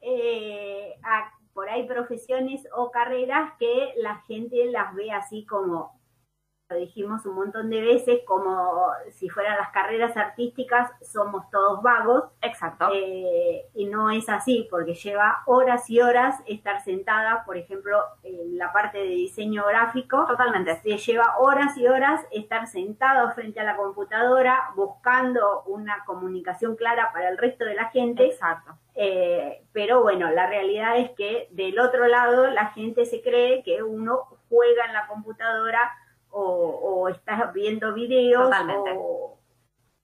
eh, 0.00 0.94
a- 1.04 1.32
por 1.56 1.70
ahí 1.70 1.86
profesiones 1.88 2.68
o 2.76 2.90
carreras 2.90 3.54
que 3.58 3.94
la 3.96 4.16
gente 4.26 4.66
las 4.66 4.94
ve 4.94 5.10
así 5.10 5.46
como, 5.46 5.95
lo 6.68 6.76
dijimos 6.76 7.24
un 7.26 7.36
montón 7.36 7.70
de 7.70 7.80
veces, 7.80 8.20
como 8.26 8.90
si 9.10 9.28
fueran 9.28 9.56
las 9.56 9.70
carreras 9.70 10.16
artísticas, 10.16 10.90
somos 11.00 11.48
todos 11.50 11.80
vagos, 11.82 12.24
Exacto. 12.42 12.88
eh, 12.92 13.66
y 13.74 13.86
no 13.86 14.10
es 14.10 14.28
así, 14.28 14.66
porque 14.68 14.94
lleva 14.94 15.42
horas 15.46 15.88
y 15.88 16.00
horas 16.00 16.40
estar 16.46 16.82
sentada, 16.82 17.44
por 17.44 17.56
ejemplo, 17.56 17.98
en 18.24 18.58
la 18.58 18.72
parte 18.72 18.98
de 18.98 19.04
diseño 19.04 19.64
gráfico, 19.66 20.26
Totalmente. 20.26 20.74
te 20.82 20.98
lleva 20.98 21.36
horas 21.38 21.76
y 21.76 21.86
horas 21.86 22.24
estar 22.32 22.66
sentado 22.66 23.30
frente 23.32 23.60
a 23.60 23.64
la 23.64 23.76
computadora 23.76 24.70
buscando 24.74 25.62
una 25.66 26.04
comunicación 26.04 26.74
clara 26.74 27.10
para 27.12 27.28
el 27.28 27.38
resto 27.38 27.64
de 27.64 27.74
la 27.74 27.90
gente. 27.90 28.26
Exacto. 28.26 28.76
Eh, 28.94 29.62
pero 29.72 30.02
bueno, 30.02 30.30
la 30.30 30.46
realidad 30.48 30.96
es 30.98 31.10
que 31.10 31.48
del 31.50 31.78
otro 31.78 32.08
lado 32.08 32.46
la 32.48 32.68
gente 32.68 33.04
se 33.04 33.22
cree 33.22 33.62
que 33.62 33.82
uno 33.82 34.24
juega 34.48 34.86
en 34.86 34.94
la 34.94 35.06
computadora 35.06 35.92
o, 36.38 36.80
o 37.02 37.08
está 37.08 37.50
viendo 37.54 37.94
videos 37.94 38.44
Totalmente. 38.44 38.92
o, 38.96 39.38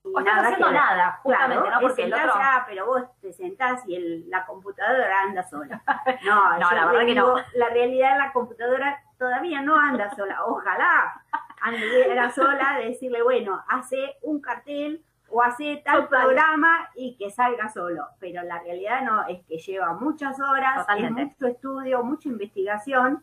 O 0.05 0.19
estás 0.19 0.39
haciendo 0.45 0.67
que 0.69 0.73
nada, 0.75 1.21
justamente, 1.23 1.63
Claro, 1.63 1.75
¿no? 1.77 1.81
Porque 1.87 2.03
el 2.05 2.15
otro- 2.15 2.33
ah, 2.35 2.65
pero 2.67 2.87
vos 2.87 3.03
te 3.21 3.33
sentás 3.33 3.87
y 3.87 3.95
el- 3.97 4.31
la 4.31 4.45
computadora 4.47 5.21
anda 5.23 5.43
sola. 5.45 5.83
No, 6.25 6.59
la 6.59 6.87
verdad 6.87 7.07
que 7.07 7.15
no. 7.15 7.37
La 7.55 7.69
realidad 7.69 8.19
la 8.19 8.33
computadora 8.33 9.01
todavía 9.19 9.61
no 9.63 9.77
anda 9.77 10.11
sola. 10.17 10.45
Ojalá 10.47 11.23
anduviera 11.61 12.31
sola, 12.33 12.79
decirle, 12.79 13.23
bueno, 13.23 13.63
hace 13.69 14.17
un 14.23 14.41
cartel 14.41 15.05
o 15.29 15.41
hace 15.43 15.83
tal 15.85 16.05
Total. 16.05 16.23
programa 16.25 16.91
y 16.97 17.17
que 17.17 17.31
salga 17.31 17.69
solo. 17.69 18.07
Pero 18.19 18.43
la 18.43 18.59
realidad 18.61 19.03
no, 19.03 19.27
es 19.29 19.45
que 19.47 19.59
lleva 19.59 19.93
muchas 19.95 20.41
horas, 20.41 20.87
es 20.99 21.11
mucho 21.11 21.47
estudio, 21.47 22.03
mucha 22.03 22.29
investigación. 22.29 23.23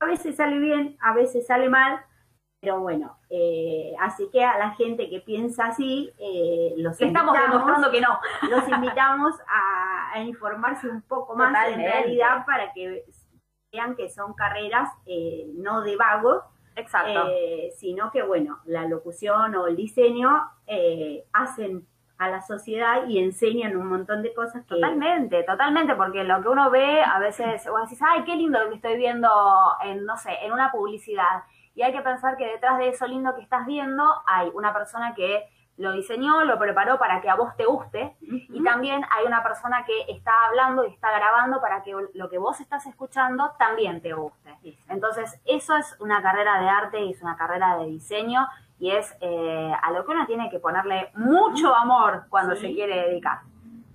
A 0.00 0.06
veces 0.06 0.36
sale 0.36 0.58
bien, 0.58 0.96
a 1.00 1.12
veces 1.14 1.46
sale 1.46 1.68
mal, 1.68 2.00
Pero 2.60 2.80
bueno, 2.80 3.16
eh, 3.30 3.94
así 4.00 4.28
que 4.32 4.44
a 4.44 4.58
la 4.58 4.70
gente 4.72 5.08
que 5.08 5.20
piensa 5.20 5.66
así, 5.66 6.12
eh, 6.18 6.74
los 6.76 7.00
Estamos 7.00 7.36
invitamos, 7.36 7.52
demostrando 7.52 7.90
que 7.92 8.00
no. 8.00 8.18
los 8.50 8.68
invitamos 8.68 9.34
a, 9.46 10.10
a 10.14 10.22
informarse 10.22 10.88
un 10.88 11.02
poco 11.02 11.36
más 11.36 11.48
Totalmente. 11.52 11.84
en 11.84 11.92
realidad 11.92 12.44
para 12.46 12.72
que 12.72 13.04
vean 13.72 13.94
que 13.94 14.08
son 14.10 14.34
carreras 14.34 14.90
eh, 15.06 15.46
no 15.54 15.82
de 15.82 15.96
vagos, 15.96 16.42
Exacto. 16.74 17.28
eh, 17.30 17.70
sino 17.76 18.10
que 18.10 18.22
bueno, 18.22 18.58
la 18.64 18.86
locución 18.86 19.54
o 19.54 19.66
el 19.68 19.76
diseño 19.76 20.50
eh, 20.66 21.24
hacen 21.32 21.86
a 22.18 22.28
la 22.30 22.40
sociedad 22.42 23.06
y 23.06 23.18
enseñan 23.20 23.76
un 23.76 23.86
montón 23.86 24.22
de 24.22 24.34
cosas 24.34 24.64
que 24.64 24.74
Totalmente, 24.74 25.44
totalmente, 25.44 25.94
porque 25.94 26.24
lo 26.24 26.42
que 26.42 26.48
uno 26.48 26.68
ve 26.70 27.02
a 27.02 27.20
veces, 27.20 27.64
vos 27.70 27.82
decís, 27.82 28.00
ay, 28.04 28.24
qué 28.24 28.34
lindo 28.34 28.58
lo 28.60 28.70
que 28.70 28.76
estoy 28.76 28.96
viendo 28.96 29.28
en, 29.84 30.04
no 30.04 30.16
sé, 30.16 30.30
en 30.42 30.52
una 30.52 30.72
publicidad. 30.72 31.44
Y 31.78 31.82
hay 31.82 31.92
que 31.92 32.00
pensar 32.02 32.36
que 32.36 32.44
detrás 32.44 32.76
de 32.78 32.88
eso 32.88 33.06
lindo 33.06 33.36
que 33.36 33.40
estás 33.40 33.64
viendo 33.64 34.02
hay 34.26 34.50
una 34.52 34.72
persona 34.72 35.14
que 35.14 35.48
lo 35.76 35.92
diseñó, 35.92 36.42
lo 36.44 36.58
preparó 36.58 36.98
para 36.98 37.20
que 37.20 37.30
a 37.30 37.36
vos 37.36 37.54
te 37.56 37.66
guste, 37.66 38.16
y 38.20 38.64
también 38.64 39.04
hay 39.16 39.24
una 39.24 39.44
persona 39.44 39.84
que 39.84 40.12
está 40.12 40.32
hablando 40.48 40.84
y 40.84 40.88
está 40.92 41.12
grabando 41.16 41.60
para 41.60 41.84
que 41.84 41.94
lo 42.14 42.28
que 42.28 42.36
vos 42.38 42.58
estás 42.58 42.84
escuchando 42.86 43.52
también 43.60 44.02
te 44.02 44.12
guste. 44.12 44.56
Entonces, 44.88 45.40
eso 45.44 45.76
es 45.76 45.96
una 46.00 46.20
carrera 46.20 46.60
de 46.60 46.68
arte 46.68 47.00
y 47.04 47.12
es 47.12 47.22
una 47.22 47.36
carrera 47.36 47.76
de 47.76 47.86
diseño 47.86 48.48
y 48.80 48.90
es 48.90 49.16
eh, 49.20 49.72
a 49.80 49.92
lo 49.92 50.04
que 50.04 50.10
uno 50.10 50.26
tiene 50.26 50.50
que 50.50 50.58
ponerle 50.58 51.12
mucho 51.14 51.72
amor 51.76 52.24
cuando 52.28 52.56
Sí. 52.56 52.62
se 52.66 52.74
quiere 52.74 53.06
dedicar. 53.10 53.42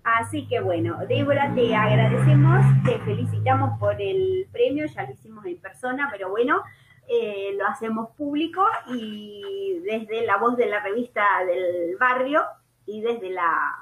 Así 0.06 0.48
que 0.48 0.62
bueno, 0.62 1.00
Débora, 1.10 1.54
te 1.54 1.76
agradecemos, 1.76 2.66
te 2.86 2.98
felicitamos 3.00 3.78
por 3.78 4.02
el 4.02 4.48
premio, 4.54 4.86
ya 4.86 5.04
lo 5.04 5.12
hicimos 5.12 5.46
en 5.46 5.60
persona, 5.60 6.08
pero 6.12 6.30
bueno, 6.30 6.62
eh, 7.08 7.56
lo 7.58 7.66
hacemos 7.68 8.12
público 8.16 8.66
y 8.88 9.80
desde 9.84 10.26
la 10.26 10.38
voz 10.38 10.56
de 10.58 10.68
la 10.68 10.80
revista 10.82 11.24
del 11.46 11.98
barrio 11.98 12.44
y 12.86 13.02
desde 13.02 13.30
la 13.30 13.76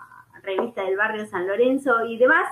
revista 0.43 0.84
del 0.84 0.97
barrio 0.97 1.26
San 1.28 1.47
Lorenzo 1.47 2.05
y 2.05 2.17
demás, 2.17 2.47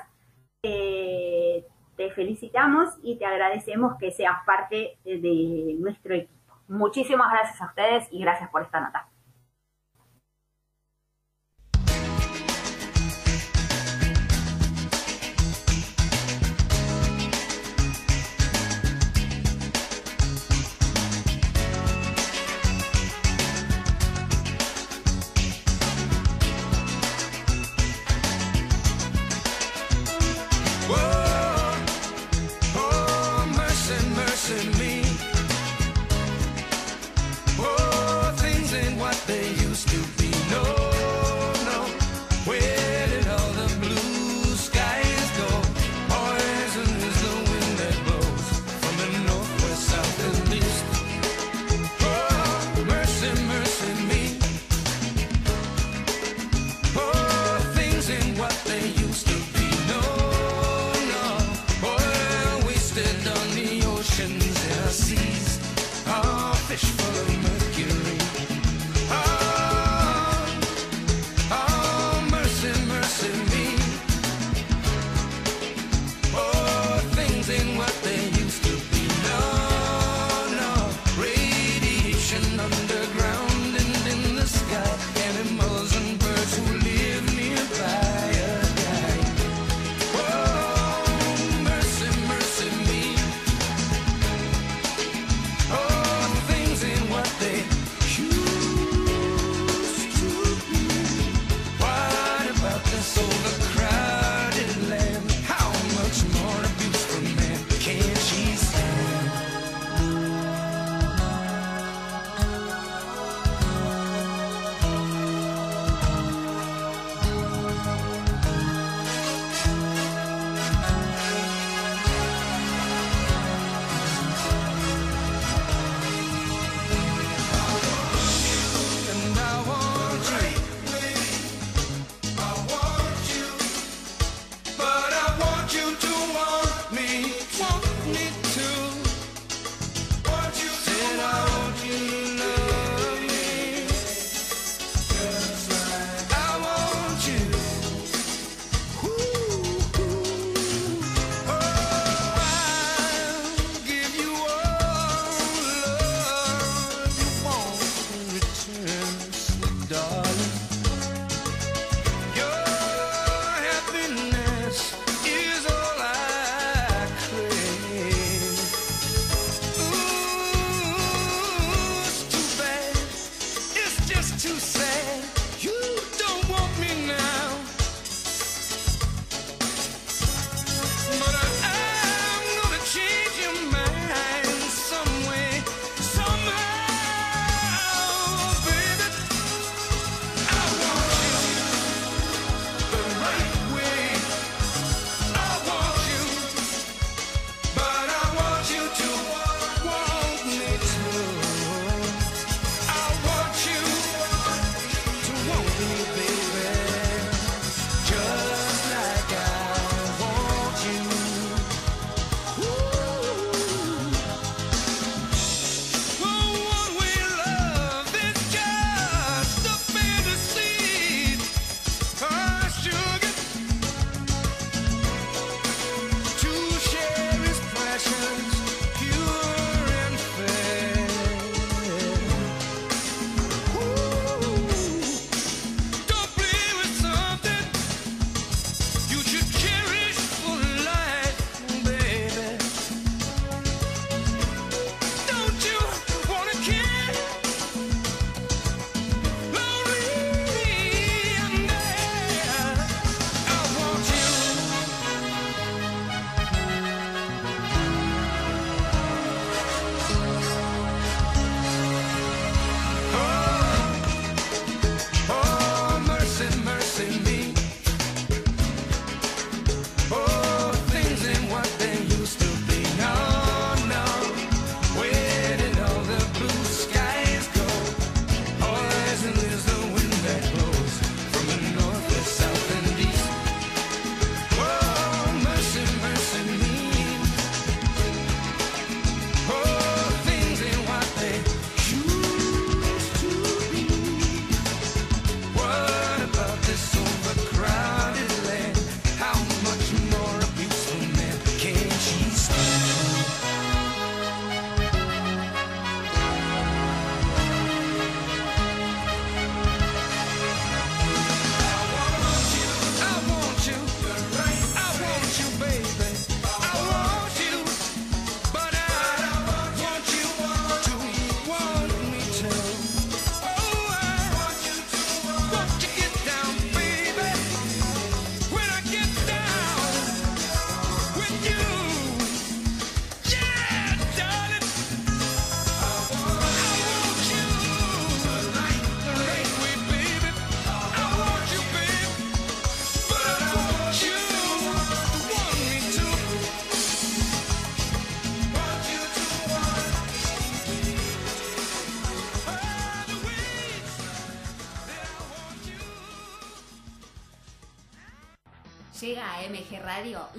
eh, 0.63 1.65
te 1.95 2.11
felicitamos 2.11 2.89
y 3.01 3.17
te 3.17 3.25
agradecemos 3.25 3.97
que 3.99 4.11
seas 4.11 4.43
parte 4.45 4.97
de 5.03 5.75
nuestro 5.79 6.13
equipo. 6.13 6.53
Muchísimas 6.67 7.31
gracias 7.31 7.61
a 7.61 7.65
ustedes 7.65 8.07
y 8.11 8.21
gracias 8.21 8.49
por 8.49 8.61
esta 8.61 8.79
nota. 8.79 9.09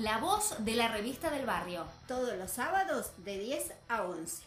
La 0.03 0.17
voz 0.17 0.65
de 0.65 0.77
la 0.77 0.89
revista 0.89 1.31
del 1.31 1.45
barrio. 1.45 1.85
Todos 2.09 2.35
los 2.37 2.51
sábados 2.51 3.13
de 3.19 3.39
10 3.39 3.75
a 3.89 4.03
11. 4.05 4.47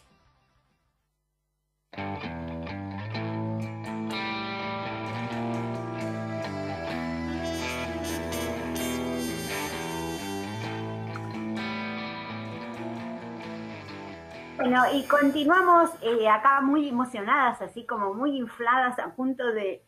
Bueno, 14.56 14.82
y 14.92 15.06
continuamos 15.06 15.90
eh, 16.02 16.28
acá 16.28 16.62
muy 16.62 16.88
emocionadas, 16.88 17.62
así 17.62 17.86
como 17.86 18.12
muy 18.12 18.36
infladas, 18.36 18.98
a 18.98 19.14
punto 19.14 19.46
de, 19.52 19.84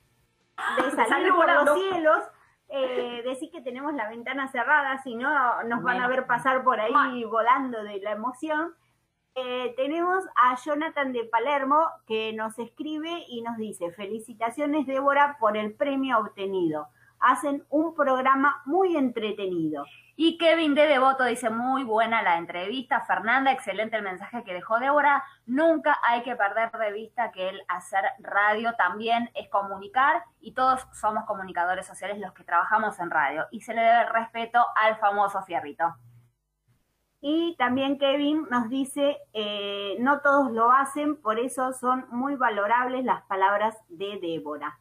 de 0.77 0.91
salir 1.09 1.33
por 1.33 1.51
los 1.51 1.77
cielos. 1.77 2.23
Eh, 2.69 3.23
decir 3.25 3.51
que 3.51 3.61
tenemos 3.61 3.95
la 3.95 4.09
ventana 4.09 4.49
cerrada, 4.49 5.01
si 5.03 5.14
no 5.14 5.62
nos 5.64 5.83
van 5.83 6.01
a 6.01 6.09
ver 6.09 6.27
pasar 6.27 6.64
por 6.64 6.81
ahí 6.81 7.25
volando 7.25 7.83
de 7.85 8.01
la 8.01 8.12
emoción. 8.12 8.75
Eh, 9.35 9.75
tenemos 9.77 10.25
a 10.35 10.57
Jonathan 10.57 11.12
de 11.12 11.25
Palermo 11.25 11.87
que 12.07 12.33
nos 12.33 12.59
escribe 12.59 13.25
y 13.29 13.43
nos 13.43 13.57
dice, 13.59 13.93
felicitaciones 13.93 14.87
Débora 14.87 15.37
por 15.39 15.57
el 15.57 15.75
premio 15.75 16.19
obtenido. 16.19 16.89
Hacen 17.29 17.64
un 17.70 17.93
programa 17.97 18.62
muy 18.66 18.97
entretenido. 18.97 19.85
Y 20.14 20.39
Kevin 20.39 20.77
de 20.77 20.87
Devoto 20.87 21.24
dice, 21.24 21.51
muy 21.51 21.83
buena 21.83 22.22
la 22.22 22.39
entrevista. 22.39 23.01
Fernanda, 23.01 23.51
excelente 23.51 23.97
el 23.97 24.05
mensaje 24.05 24.45
que 24.45 24.55
dejó 24.55 24.79
Débora. 24.79 25.24
Nunca 25.45 25.99
hay 26.05 26.22
que 26.22 26.37
perder 26.37 26.70
de 26.70 26.93
vista 26.93 27.33
que 27.33 27.49
el 27.49 27.61
hacer 27.66 28.05
radio 28.20 28.74
también 28.77 29.29
es 29.35 29.49
comunicar 29.49 30.22
y 30.41 30.53
todos 30.53 30.87
somos 30.93 31.24
comunicadores 31.24 31.85
sociales 31.85 32.20
los 32.20 32.33
que 32.33 32.45
trabajamos 32.45 32.99
en 33.01 33.11
radio. 33.11 33.47
Y 33.51 33.62
se 33.62 33.74
le 33.74 33.83
debe 33.83 34.03
el 34.03 34.09
respeto 34.09 34.64
al 34.77 34.97
famoso 34.99 35.43
fierrito. 35.43 35.97
Y 37.20 37.57
también 37.59 37.99
Kevin 37.99 38.47
nos 38.51 38.68
dice, 38.68 39.18
eh, 39.33 39.97
no 39.99 40.20
todos 40.20 40.53
lo 40.53 40.70
hacen, 40.70 41.20
por 41.20 41.41
eso 41.41 41.72
son 41.72 42.07
muy 42.11 42.37
valorables 42.37 43.05
las 43.05 43.22
palabras 43.24 43.77
de 43.89 44.20
Débora. 44.22 44.79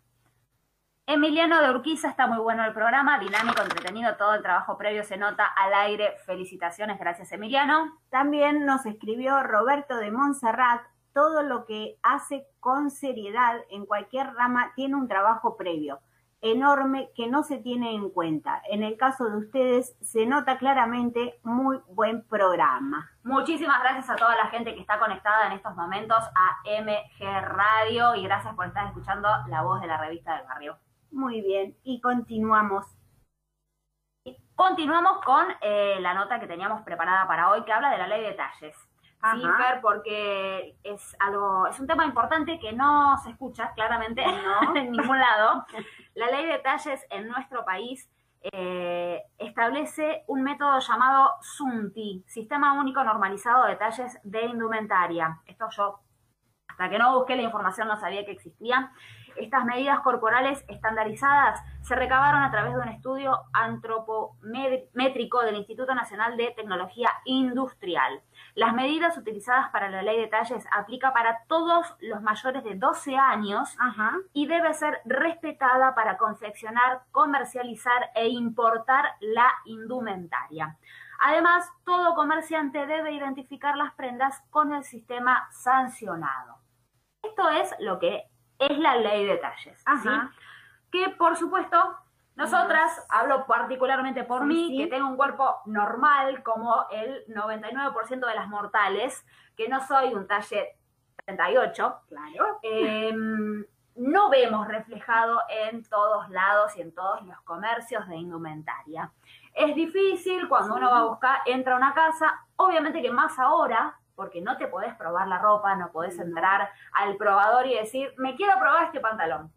Emiliano 1.08 1.62
de 1.62 1.70
Urquiza, 1.70 2.10
está 2.10 2.26
muy 2.26 2.40
bueno 2.40 2.66
el 2.66 2.74
programa, 2.74 3.20
dinámico, 3.20 3.62
entretenido, 3.62 4.16
todo 4.16 4.34
el 4.34 4.42
trabajo 4.42 4.76
previo 4.76 5.04
se 5.04 5.18
nota 5.18 5.46
al 5.46 5.72
aire. 5.76 6.16
Felicitaciones, 6.26 6.98
gracias 6.98 7.32
Emiliano. 7.32 8.00
También 8.10 8.66
nos 8.66 8.88
escribió 8.88 9.44
Roberto 9.44 9.98
de 9.98 10.10
Montserrat, 10.10 10.82
todo 11.14 11.44
lo 11.44 11.66
que 11.66 12.00
hace 12.02 12.48
con 12.60 12.90
seriedad 12.90 13.56
en 13.70 13.86
cualquier 13.86 14.34
rama 14.34 14.74
tiene 14.76 14.96
un 14.96 15.08
trabajo 15.08 15.56
previo 15.58 16.00
enorme 16.42 17.12
que 17.16 17.28
no 17.28 17.44
se 17.44 17.58
tiene 17.58 17.94
en 17.94 18.10
cuenta. 18.10 18.62
En 18.70 18.84
el 18.84 18.98
caso 18.98 19.30
de 19.30 19.38
ustedes 19.38 19.96
se 20.02 20.26
nota 20.26 20.58
claramente 20.58 21.40
muy 21.44 21.80
buen 21.88 22.24
programa. 22.28 23.12
Muchísimas 23.24 23.80
gracias 23.82 24.10
a 24.10 24.16
toda 24.16 24.36
la 24.36 24.48
gente 24.48 24.74
que 24.74 24.82
está 24.82 25.00
conectada 25.00 25.48
en 25.48 25.54
estos 25.54 25.76
momentos 25.76 26.18
a 26.18 26.82
MG 26.82 27.42
Radio 27.42 28.16
y 28.16 28.24
gracias 28.24 28.56
por 28.56 28.66
estar 28.66 28.88
escuchando 28.88 29.30
la 29.48 29.62
voz 29.62 29.82
de 29.82 29.88
la 29.88 29.98
revista 29.98 30.36
del 30.36 30.48
barrio. 30.48 30.78
Muy 31.16 31.40
bien, 31.40 31.78
y 31.86 32.02
continuamos. 32.02 32.86
Continuamos 34.54 35.24
con 35.24 35.46
eh, 35.62 35.96
la 36.02 36.14
nota 36.14 36.42
que 36.42 36.46
teníamos 36.46 36.82
preparada 36.82 37.26
para 37.26 37.52
hoy 37.52 37.64
que 37.64 37.72
habla 37.72 37.92
de 37.92 37.98
la 38.00 38.08
ley 38.08 38.22
de 38.22 38.34
talles. 38.34 38.76
Sí, 38.76 39.42
Ajá. 39.46 39.58
Fer, 39.58 39.82
porque 39.82 40.76
es 40.84 41.16
algo, 41.22 41.68
es 41.68 41.80
un 41.80 41.88
tema 41.88 42.06
importante 42.06 42.60
que 42.60 42.74
no 42.74 43.18
se 43.24 43.30
escucha 43.30 43.72
claramente 43.76 44.24
en 44.76 44.92
ningún 44.92 45.18
lado. 45.18 45.66
La 46.16 46.28
ley 46.28 46.48
de 46.48 46.60
talles 46.60 47.06
en 47.10 47.30
nuestro 47.30 47.64
país 47.64 48.10
eh, 48.52 49.24
establece 49.38 50.26
un 50.28 50.44
método 50.44 50.80
llamado 50.82 51.32
SUNTI, 51.40 52.26
Sistema 52.28 52.74
Único 52.74 53.02
Normalizado 53.06 53.68
de 53.68 53.78
Talles 53.78 54.20
de 54.26 54.48
Indumentaria. 54.48 55.40
Esto 55.46 55.70
yo, 55.70 56.02
hasta 56.68 56.90
que 56.90 57.00
no 57.00 57.18
busqué 57.18 57.38
la 57.38 57.44
información, 57.44 57.88
no 57.88 57.96
sabía 57.96 58.26
que 58.26 58.34
existía. 58.34 58.92
Estas 59.36 59.66
medidas 59.66 60.00
corporales 60.02 60.64
estandarizadas 60.68 61.62
se 61.82 61.96
recabaron 61.96 62.42
a 62.42 62.52
través 62.52 62.74
de 62.74 62.80
un 62.80 62.88
estudio 62.88 63.42
antropométrico 63.54 65.42
del 65.42 65.58
Instituto 65.58 65.94
Nacional 65.94 66.38
de 66.38 66.52
Tecnología 66.52 67.10
Industrial. 67.26 68.22
Las 68.56 68.74
medidas 68.74 69.18
utilizadas 69.18 69.70
para 69.70 69.90
la 69.90 70.02
ley 70.02 70.20
de 70.20 70.28
talles 70.28 70.66
aplica 70.72 71.14
para 71.14 71.44
todos 71.48 71.96
los 72.00 72.22
mayores 72.22 72.64
de 72.64 72.76
12 72.76 73.16
años 73.16 73.76
Ajá. 73.80 74.14
y 74.34 74.48
debe 74.48 74.74
ser 74.74 75.02
respetada 75.06 75.94
para 75.96 76.18
confeccionar, 76.18 77.04
comercializar 77.12 78.12
e 78.16 78.30
importar 78.30 79.16
la 79.20 79.50
indumentaria. 79.66 80.78
Además, 81.20 81.70
todo 81.86 82.16
comerciante 82.16 82.86
debe 82.86 83.14
identificar 83.14 83.78
las 83.78 83.94
prendas 83.94 84.42
con 84.50 84.74
el 84.74 84.84
sistema 84.84 85.48
sancionado. 85.52 86.58
Esto 87.24 87.50
es 87.50 87.74
lo 87.80 88.00
que 88.00 88.30
es 88.60 88.78
la 88.78 88.96
ley 88.98 89.26
de 89.26 89.38
talles. 89.38 89.82
Ajá. 89.86 90.32
¿sí? 90.32 90.40
Que 90.92 91.10
por 91.10 91.36
supuesto, 91.36 91.98
nosotras, 92.36 93.06
hablo 93.10 93.46
particularmente 93.46 94.24
por 94.24 94.42
Sí, 94.42 94.46
mí, 94.48 94.68
sí. 94.70 94.78
que 94.78 94.88
tengo 94.88 95.08
un 95.08 95.16
cuerpo 95.18 95.62
normal 95.66 96.44
como 96.44 96.86
el 96.92 97.26
99% 97.28 98.28
de 98.28 98.36
las 98.36 98.48
mortales, 98.48 99.26
que 99.56 99.68
no 99.70 99.80
soy 99.86 100.14
un 100.14 100.28
talle 100.28 100.78
38, 101.26 102.02
Claro. 102.10 102.60
eh, 102.62 103.14
no 103.96 104.30
vemos 104.30 104.68
reflejado 104.68 105.42
en 105.50 105.84
todos 105.88 106.30
lados 106.30 106.76
y 106.76 106.82
en 106.82 106.94
todos 106.94 107.22
los 107.24 107.40
comercios 107.42 108.06
de 108.10 108.18
indumentaria. 108.18 109.10
Es 109.54 109.74
difícil 109.74 110.50
cuando 110.50 110.76
uno 110.76 110.92
va 110.92 111.00
a 111.00 111.04
buscar, 111.06 111.40
entra 111.46 111.76
a 111.76 111.78
una 111.78 111.94
casa, 111.94 112.46
obviamente 112.58 113.02
que 113.02 113.10
más 113.12 113.40
ahora, 113.40 113.98
porque 114.16 114.42
no 114.42 114.58
te 114.58 114.68
podés 114.68 114.96
probar 114.96 115.28
la 115.28 115.40
ropa, 115.40 115.76
no 115.76 115.92
podés 115.92 116.18
entrar 116.20 116.70
al 116.94 117.18
probador 117.18 117.68
y 117.68 117.76
decir, 117.76 118.14
me 118.18 118.36
quiero 118.36 118.58
probar 118.60 118.86
este 118.86 119.00
pantalón. 119.00 119.52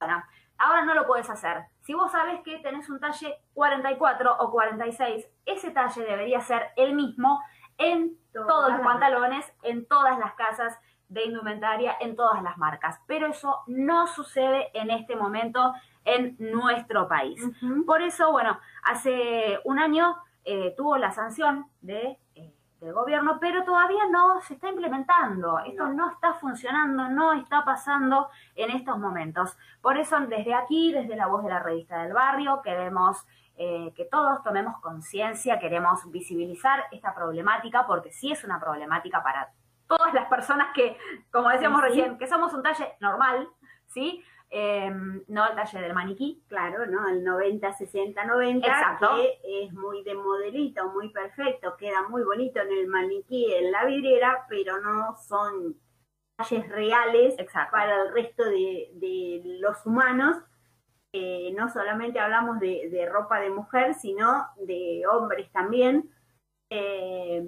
Bueno, 0.00 0.22
ahora 0.58 0.84
no 0.84 0.94
lo 0.94 1.06
puedes 1.06 1.28
hacer. 1.30 1.64
Si 1.80 1.94
vos 1.94 2.12
sabés 2.12 2.40
que 2.42 2.58
tenés 2.58 2.88
un 2.90 3.00
talle 3.00 3.38
44 3.54 4.36
o 4.38 4.50
46, 4.50 5.28
ese 5.46 5.70
talle 5.70 6.04
debería 6.04 6.40
ser 6.40 6.70
el 6.76 6.94
mismo 6.94 7.42
en 7.78 8.16
todos 8.32 8.72
los 8.72 8.80
pantalones, 8.80 9.52
en 9.62 9.86
todas 9.86 10.18
las 10.18 10.34
casas 10.34 10.78
de 11.08 11.24
indumentaria, 11.24 11.96
en 12.00 12.16
todas 12.16 12.42
las 12.42 12.56
marcas. 12.56 13.00
Pero 13.06 13.26
eso 13.26 13.62
no 13.66 14.06
sucede 14.06 14.70
en 14.74 14.90
este 14.90 15.14
momento 15.16 15.74
en 16.04 16.36
nuestro 16.38 17.06
país. 17.08 17.40
Por 17.86 18.02
eso, 18.02 18.32
bueno, 18.32 18.58
hace 18.82 19.60
un 19.64 19.78
año 19.78 20.16
eh, 20.44 20.74
tuvo 20.76 20.96
la 20.96 21.12
sanción 21.12 21.66
de, 21.80 22.18
del 22.82 22.92
gobierno, 22.92 23.38
pero 23.40 23.62
todavía 23.64 24.06
no 24.10 24.40
se 24.40 24.54
está 24.54 24.68
implementando. 24.68 25.60
Esto 25.60 25.86
no. 25.86 26.10
está 26.10 26.34
funcionando, 26.34 27.08
no 27.08 27.32
está 27.32 27.64
pasando 27.64 28.28
en 28.56 28.70
estos 28.70 28.98
momentos. 28.98 29.56
Por 29.80 29.96
eso, 29.96 30.18
desde 30.20 30.52
aquí, 30.54 30.92
desde 30.92 31.14
la 31.14 31.28
voz 31.28 31.44
de 31.44 31.50
la 31.50 31.60
revista 31.60 32.02
del 32.02 32.12
barrio, 32.12 32.60
queremos 32.62 33.24
eh, 33.56 33.92
que 33.94 34.04
todos 34.06 34.42
tomemos 34.42 34.80
conciencia, 34.80 35.60
queremos 35.60 36.10
visibilizar 36.10 36.84
esta 36.90 37.14
problemática, 37.14 37.86
porque 37.86 38.10
sí 38.10 38.32
es 38.32 38.42
una 38.42 38.58
problemática 38.58 39.22
para 39.22 39.50
todas 39.86 40.12
las 40.12 40.26
personas 40.26 40.68
que, 40.74 40.96
como 41.30 41.50
decíamos 41.50 41.80
Sí. 41.82 41.88
recién, 41.88 42.18
que 42.18 42.26
somos 42.26 42.52
un 42.52 42.62
talle 42.62 42.94
normal, 42.98 43.48
¿sí? 43.86 44.24
Eh, 44.54 44.90
no 45.28 45.48
el 45.48 45.56
talle 45.56 45.80
del 45.80 45.94
maniquí, 45.94 46.42
Claro, 46.46 46.84
¿no? 46.84 47.08
El 47.08 47.24
90, 47.24 47.72
60, 47.72 48.22
90, 48.22 48.66
Exacto. 48.66 49.08
que 49.16 49.64
es 49.64 49.72
muy 49.72 50.04
de 50.04 50.14
modelito, 50.14 50.90
muy 50.90 51.08
perfecto, 51.08 51.74
queda 51.78 52.06
muy 52.10 52.22
bonito 52.22 52.60
en 52.60 52.70
el 52.70 52.86
maniquí, 52.86 53.50
en 53.50 53.72
la 53.72 53.86
vidriera, 53.86 54.44
pero 54.50 54.78
no 54.82 55.16
son 55.16 55.74
talles 56.36 56.68
reales 56.68 57.34
Exacto. 57.38 57.72
para 57.72 58.02
el 58.02 58.12
resto 58.12 58.44
de, 58.44 58.90
de 58.92 59.40
los 59.58 59.86
humanos. 59.86 60.36
Eh, 61.14 61.54
no 61.56 61.70
solamente 61.70 62.20
hablamos 62.20 62.60
de, 62.60 62.90
de 62.90 63.08
ropa 63.08 63.40
de 63.40 63.48
mujer, 63.48 63.94
sino 63.94 64.48
de 64.58 65.02
hombres 65.10 65.50
también. 65.50 66.10
Eh, 66.68 67.42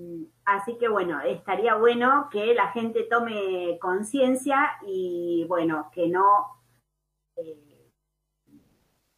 así 0.47 0.79
que 0.79 0.89
bueno, 0.89 1.21
estaría 1.21 1.75
bueno 1.75 2.29
que 2.33 2.55
la 2.55 2.69
gente 2.73 3.03
tome 3.11 3.79
conciencia 3.79 4.73
y 4.87 5.45
bueno, 5.49 5.91
que 5.93 6.09
no 6.09 6.64
eh, 7.37 7.91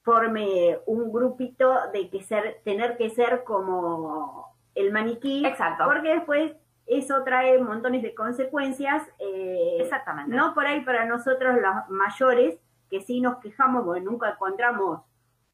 forme 0.03 0.79
un 0.87 1.13
grupito 1.13 1.91
de 1.93 2.09
que 2.09 2.23
ser, 2.23 2.61
tener 2.65 2.97
que 2.97 3.11
ser 3.11 3.43
como 3.43 4.57
el 4.75 4.93
maniquí, 4.93 5.45
Exacto. 5.45 5.85
porque 5.85 6.15
después 6.15 6.53
eso 6.87 7.25
trae 7.25 7.59
montones 7.59 8.03
de 8.03 8.15
consecuencias, 8.15 9.03
eh, 9.19 9.79
Exactamente. 9.81 10.35
no 10.35 10.55
por 10.55 10.67
ahí 10.67 10.83
para 10.83 11.05
nosotros 11.07 11.57
los 11.57 11.89
mayores, 11.89 12.59
que 12.89 13.01
sí 13.01 13.21
nos 13.21 13.39
quejamos 13.39 13.85
porque 13.85 14.03
nunca 14.03 14.31
encontramos 14.31 15.01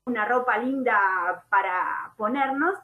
una 0.05 0.27
ropa 0.27 0.59
linda 0.59 1.45
para 1.49 2.13
ponernos, 2.19 2.75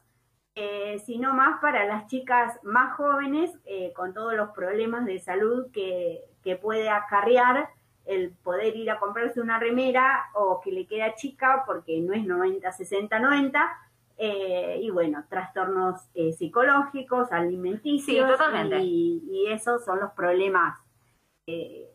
eh, 0.54 0.98
sino 1.00 1.34
más 1.34 1.60
para 1.60 1.84
las 1.84 2.06
chicas 2.06 2.58
más 2.62 2.96
jóvenes 2.96 3.50
eh, 3.66 3.92
con 3.92 4.14
todos 4.14 4.34
los 4.34 4.50
problemas 4.50 5.04
de 5.04 5.18
salud 5.18 5.70
que, 5.70 6.24
que 6.42 6.56
puede 6.56 6.88
acarrear 6.88 7.68
el 8.08 8.30
poder 8.42 8.74
ir 8.74 8.90
a 8.90 8.98
comprarse 8.98 9.40
una 9.40 9.58
remera 9.58 10.30
o 10.34 10.60
que 10.60 10.72
le 10.72 10.86
queda 10.86 11.14
chica 11.14 11.62
porque 11.66 12.00
no 12.00 12.14
es 12.14 12.24
90, 12.24 12.72
60, 12.72 13.18
90 13.18 13.78
eh, 14.16 14.80
y 14.82 14.90
bueno, 14.90 15.24
trastornos 15.28 16.00
eh, 16.14 16.32
psicológicos, 16.32 17.30
alimenticios. 17.30 18.26
Sí, 18.26 18.32
totalmente. 18.32 18.80
Y, 18.80 19.22
y 19.30 19.52
esos 19.52 19.84
son 19.84 20.00
los 20.00 20.10
problemas 20.12 20.78
eh, 21.46 21.88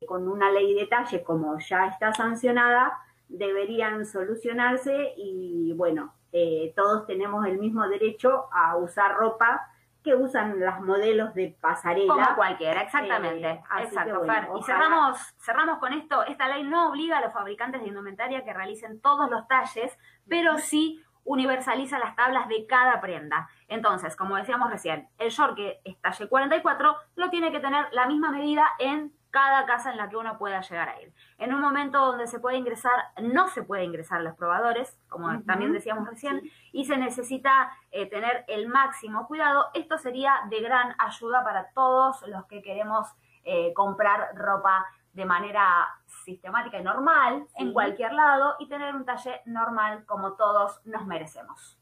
que 0.00 0.06
con 0.06 0.26
una 0.26 0.50
ley 0.50 0.74
de 0.74 0.80
detalle, 0.80 1.22
como 1.22 1.58
ya 1.60 1.86
está 1.86 2.12
sancionada, 2.12 2.98
deberían 3.28 4.04
solucionarse 4.06 5.14
y 5.16 5.72
bueno, 5.74 6.14
eh, 6.32 6.72
todos 6.76 7.06
tenemos 7.06 7.44
el 7.46 7.58
mismo 7.58 7.86
derecho 7.88 8.48
a 8.52 8.76
usar 8.76 9.16
ropa 9.16 9.68
que 10.02 10.14
usan 10.14 10.60
las 10.60 10.80
modelos 10.80 11.34
de 11.34 11.56
pasarela. 11.60 12.12
Como 12.12 12.36
cualquiera, 12.36 12.82
exactamente. 12.82 13.50
Eh, 13.50 13.62
Exacto, 13.82 14.18
bueno, 14.18 14.32
Fer. 14.32 14.48
Y 14.58 14.62
cerramos, 14.62 15.18
cerramos 15.38 15.78
con 15.78 15.92
esto. 15.92 16.24
Esta 16.24 16.48
ley 16.48 16.62
no 16.64 16.88
obliga 16.88 17.18
a 17.18 17.20
los 17.20 17.32
fabricantes 17.32 17.82
de 17.82 17.88
indumentaria 17.88 18.44
que 18.44 18.52
realicen 18.52 19.00
todos 19.00 19.30
los 19.30 19.46
talles, 19.48 19.98
pero 20.28 20.58
sí 20.58 21.02
universaliza 21.24 21.98
las 21.98 22.16
tablas 22.16 22.48
de 22.48 22.66
cada 22.66 23.00
prenda. 23.00 23.48
Entonces, 23.68 24.16
como 24.16 24.36
decíamos 24.36 24.70
recién, 24.70 25.08
el 25.18 25.30
short 25.30 25.54
que 25.54 25.80
es 25.84 26.00
talle 26.00 26.28
44 26.28 26.96
lo 27.16 27.30
tiene 27.30 27.52
que 27.52 27.60
tener 27.60 27.86
la 27.92 28.06
misma 28.06 28.30
medida 28.30 28.66
en 28.78 29.12
cada 29.30 29.66
casa 29.66 29.90
en 29.90 29.96
la 29.96 30.08
que 30.08 30.16
uno 30.16 30.38
pueda 30.38 30.60
llegar 30.60 30.88
a 30.88 31.00
ir. 31.00 31.12
En 31.38 31.54
un 31.54 31.60
momento 31.60 31.98
donde 31.98 32.26
se 32.26 32.40
puede 32.40 32.56
ingresar, 32.56 32.92
no 33.22 33.48
se 33.48 33.62
puede 33.62 33.84
ingresar 33.84 34.20
a 34.20 34.22
los 34.22 34.36
probadores, 34.36 34.98
como 35.08 35.42
también 35.42 35.72
decíamos 35.72 36.08
recién, 36.08 36.42
y 36.72 36.84
se 36.84 36.96
necesita 36.96 37.72
eh, 37.90 38.06
tener 38.06 38.44
el 38.48 38.68
máximo 38.68 39.26
cuidado. 39.26 39.66
Esto 39.74 39.98
sería 39.98 40.34
de 40.48 40.60
gran 40.60 40.94
ayuda 40.98 41.44
para 41.44 41.70
todos 41.70 42.26
los 42.28 42.46
que 42.46 42.62
queremos 42.62 43.08
eh, 43.44 43.72
comprar 43.74 44.34
ropa 44.34 44.86
de 45.12 45.24
manera 45.24 45.88
sistemática 46.24 46.78
y 46.78 46.82
normal 46.82 47.46
en 47.56 47.72
cualquier 47.72 48.12
lado 48.12 48.54
y 48.58 48.68
tener 48.68 48.94
un 48.94 49.04
talle 49.04 49.40
normal 49.46 50.04
como 50.06 50.34
todos 50.34 50.80
nos 50.84 51.06
merecemos. 51.06 51.78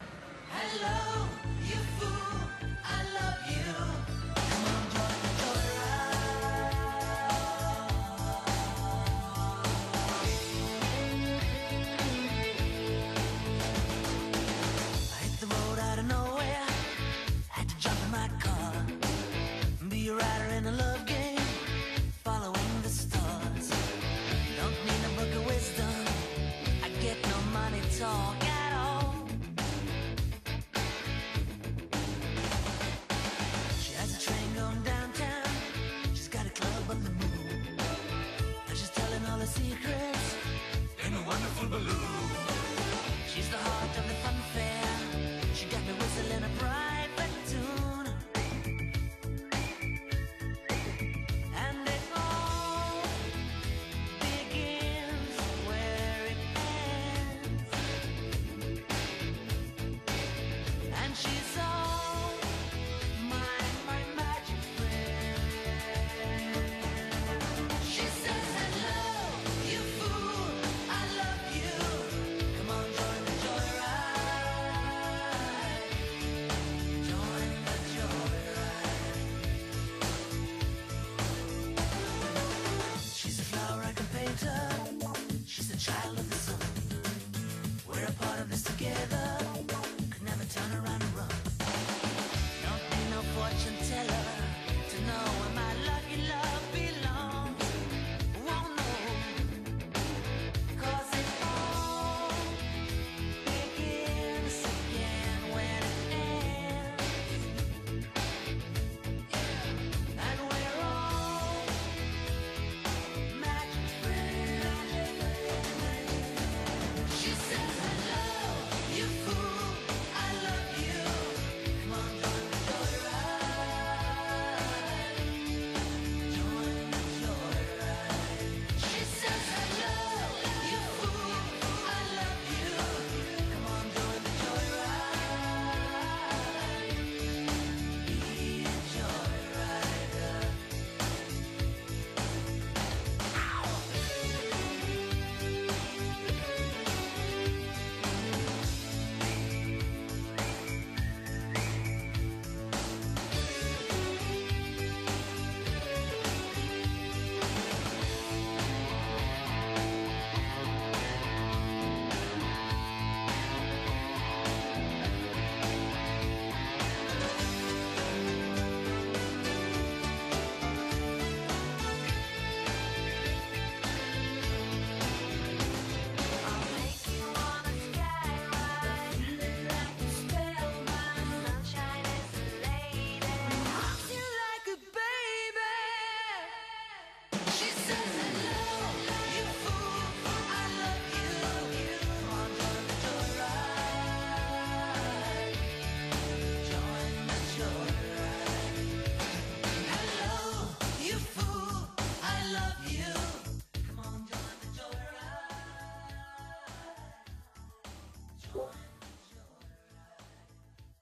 Hello, 0.51 2.08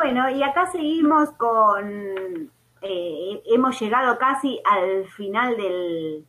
Bueno, 0.06 0.30
y 0.30 0.40
acá 0.40 0.66
seguimos 0.70 1.32
con, 1.32 2.52
eh, 2.80 3.42
hemos 3.46 3.80
llegado 3.80 4.16
casi 4.18 4.60
al 4.64 5.04
final 5.08 5.56
del, 5.56 6.24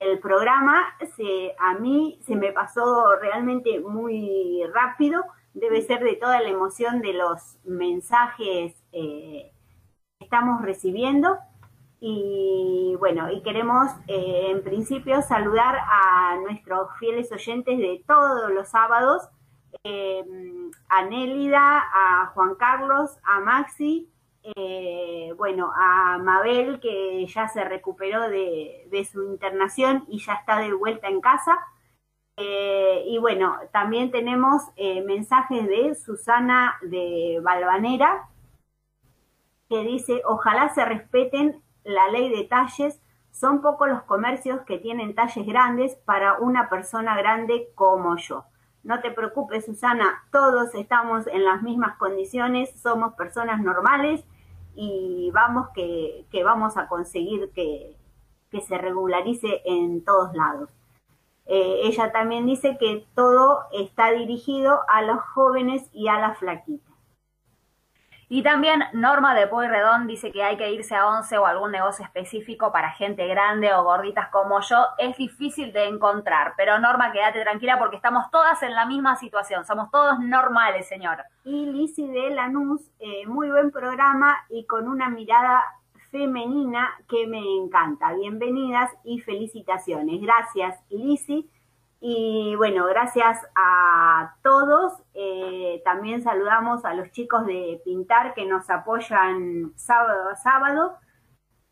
del 0.00 0.18
programa. 0.18 0.82
Se, 1.14 1.54
a 1.56 1.74
mí 1.74 2.18
se 2.22 2.34
me 2.34 2.50
pasó 2.50 3.14
realmente 3.22 3.78
muy 3.78 4.64
rápido. 4.74 5.22
Debe 5.54 5.80
ser 5.82 6.02
de 6.02 6.16
toda 6.16 6.40
la 6.40 6.48
emoción 6.48 7.02
de 7.02 7.12
los 7.12 7.56
mensajes 7.62 8.74
eh, 8.90 9.52
que 10.18 10.24
estamos 10.24 10.62
recibiendo. 10.62 11.38
Y 12.00 12.96
bueno, 12.98 13.30
y 13.30 13.42
queremos 13.42 13.92
eh, 14.08 14.48
en 14.50 14.64
principio 14.64 15.22
saludar 15.22 15.76
a 15.76 16.36
nuestros 16.42 16.88
fieles 16.98 17.30
oyentes 17.30 17.78
de 17.78 18.02
todos 18.08 18.50
los 18.50 18.70
sábados 18.70 19.28
eh, 19.84 20.24
a 20.88 21.04
Nélida, 21.04 21.82
a 21.92 22.26
Juan 22.34 22.54
Carlos, 22.56 23.18
a 23.22 23.40
Maxi, 23.40 24.08
eh, 24.42 25.32
bueno, 25.36 25.72
a 25.74 26.18
Mabel, 26.18 26.80
que 26.80 27.26
ya 27.26 27.48
se 27.48 27.64
recuperó 27.64 28.28
de, 28.28 29.08
su 29.10 29.22
internación 29.22 30.04
y 30.08 30.18
ya 30.20 30.34
está 30.34 30.58
de 30.58 30.72
vuelta 30.72 31.08
en 31.08 31.20
casa. 31.20 31.58
Eh, 32.36 33.04
y 33.06 33.18
bueno, 33.18 33.58
también 33.72 34.10
tenemos 34.10 34.62
mensajes 35.04 35.66
de 35.66 35.94
Susana 35.94 36.76
de 36.82 37.38
Balvanera, 37.42 38.28
que 39.68 39.84
dice, 39.84 40.22
ojalá 40.24 40.70
se 40.70 40.84
respeten 40.84 41.62
la 41.84 42.08
ley 42.08 42.30
de 42.30 42.44
talles, 42.44 43.00
son 43.30 43.62
pocos 43.62 43.88
los 43.88 44.02
comercios 44.02 44.60
que 44.62 44.78
tienen 44.78 45.14
talles 45.14 45.46
grandes 45.46 45.94
para 46.04 46.38
una 46.38 46.68
persona 46.68 47.16
grande 47.16 47.68
como 47.74 48.16
yo. 48.16 48.44
No 48.82 49.00
te 49.00 49.10
preocupes, 49.10 49.66
Susana, 49.66 50.24
todos 50.32 50.74
estamos 50.74 51.26
en 51.26 51.44
las 51.44 51.62
mismas 51.62 51.96
condiciones, 51.98 52.70
somos 52.80 53.14
personas 53.14 53.60
normales 53.60 54.24
y 54.74 55.30
vamos 55.32 55.68
que, 55.74 56.24
vamos 56.42 56.76
a 56.78 56.88
conseguir 56.88 57.50
que, 57.54 57.96
que, 58.50 58.60
se 58.62 58.78
regularice 58.78 59.60
en 59.66 60.02
todos 60.02 60.34
lados. 60.34 60.70
Eh, 61.44 61.80
ella 61.84 62.10
también 62.12 62.46
dice 62.46 62.78
que 62.78 63.06
todo 63.14 63.64
está 63.72 64.12
dirigido 64.12 64.80
a 64.88 65.02
los 65.02 65.20
jóvenes 65.34 65.88
y 65.92 66.08
a 66.08 66.18
las 66.18 66.38
flaquitas. 66.38 66.89
Y 68.32 68.44
también 68.44 68.84
Norma 68.92 69.34
de 69.34 69.48
Pueyrredón 69.48 70.06
dice 70.06 70.30
que 70.30 70.44
hay 70.44 70.56
que 70.56 70.70
irse 70.70 70.94
a 70.94 71.08
once 71.08 71.36
o 71.36 71.46
algún 71.46 71.72
negocio 71.72 72.04
específico 72.04 72.70
para 72.70 72.92
gente 72.92 73.26
grande 73.26 73.74
o 73.74 73.82
gorditas 73.82 74.28
como 74.28 74.60
yo. 74.60 74.86
Es 74.98 75.16
difícil 75.16 75.72
de 75.72 75.88
encontrar, 75.88 76.54
pero 76.56 76.78
Norma, 76.78 77.10
quédate 77.10 77.42
tranquila 77.42 77.76
porque 77.76 77.96
estamos 77.96 78.30
todas 78.30 78.62
en 78.62 78.76
la 78.76 78.86
misma 78.86 79.16
situación. 79.16 79.64
Somos 79.64 79.90
todos 79.90 80.20
normales, 80.20 80.86
señor. 80.86 81.18
Y 81.44 81.72
Lisi 81.72 82.06
de 82.06 82.30
Lanús, 82.30 82.92
eh, 83.00 83.26
muy 83.26 83.50
buen 83.50 83.72
programa 83.72 84.36
y 84.48 84.64
con 84.64 84.86
una 84.86 85.08
mirada 85.08 85.64
femenina 86.12 86.88
que 87.08 87.26
me 87.26 87.42
encanta. 87.56 88.14
Bienvenidas 88.14 88.92
y 89.02 89.18
felicitaciones. 89.18 90.20
Gracias, 90.20 90.78
Lisi. 90.88 91.50
Y 92.00 92.54
bueno, 92.56 92.86
gracias 92.86 93.38
a 93.54 94.34
todos. 94.42 94.94
Eh, 95.12 95.82
también 95.84 96.22
saludamos 96.22 96.84
a 96.86 96.94
los 96.94 97.10
chicos 97.10 97.44
de 97.44 97.80
Pintar 97.84 98.32
que 98.32 98.46
nos 98.46 98.70
apoyan 98.70 99.72
sábado 99.76 100.30
a 100.30 100.36
sábado. 100.36 100.96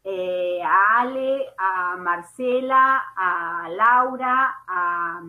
Eh, 0.05 0.61
a 0.63 1.01
Ale, 1.01 1.47
a 1.59 1.97
Marcela, 1.97 3.03
a 3.17 3.69
Laura, 3.71 4.55
a, 4.67 5.21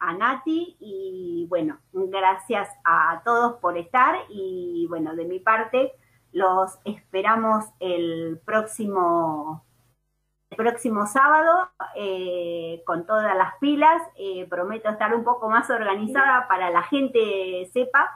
a, 0.00 0.14
Nati 0.14 0.76
y 0.80 1.46
bueno, 1.48 1.78
gracias 1.92 2.68
a 2.84 3.22
todos 3.24 3.54
por 3.60 3.78
estar 3.78 4.16
y 4.28 4.86
bueno, 4.88 5.14
de 5.14 5.24
mi 5.24 5.38
parte 5.38 5.92
los 6.32 6.78
esperamos 6.84 7.64
el 7.80 8.40
próximo 8.44 9.64
próximo 10.56 11.06
sábado 11.06 11.70
eh, 11.94 12.82
con 12.86 13.06
todas 13.06 13.36
las 13.36 13.54
pilas. 13.60 14.02
Eh, 14.16 14.46
prometo 14.48 14.88
estar 14.88 15.14
un 15.14 15.24
poco 15.24 15.48
más 15.48 15.68
organizada 15.70 16.46
para 16.48 16.70
la 16.70 16.82
gente 16.82 17.68
sepa 17.72 18.10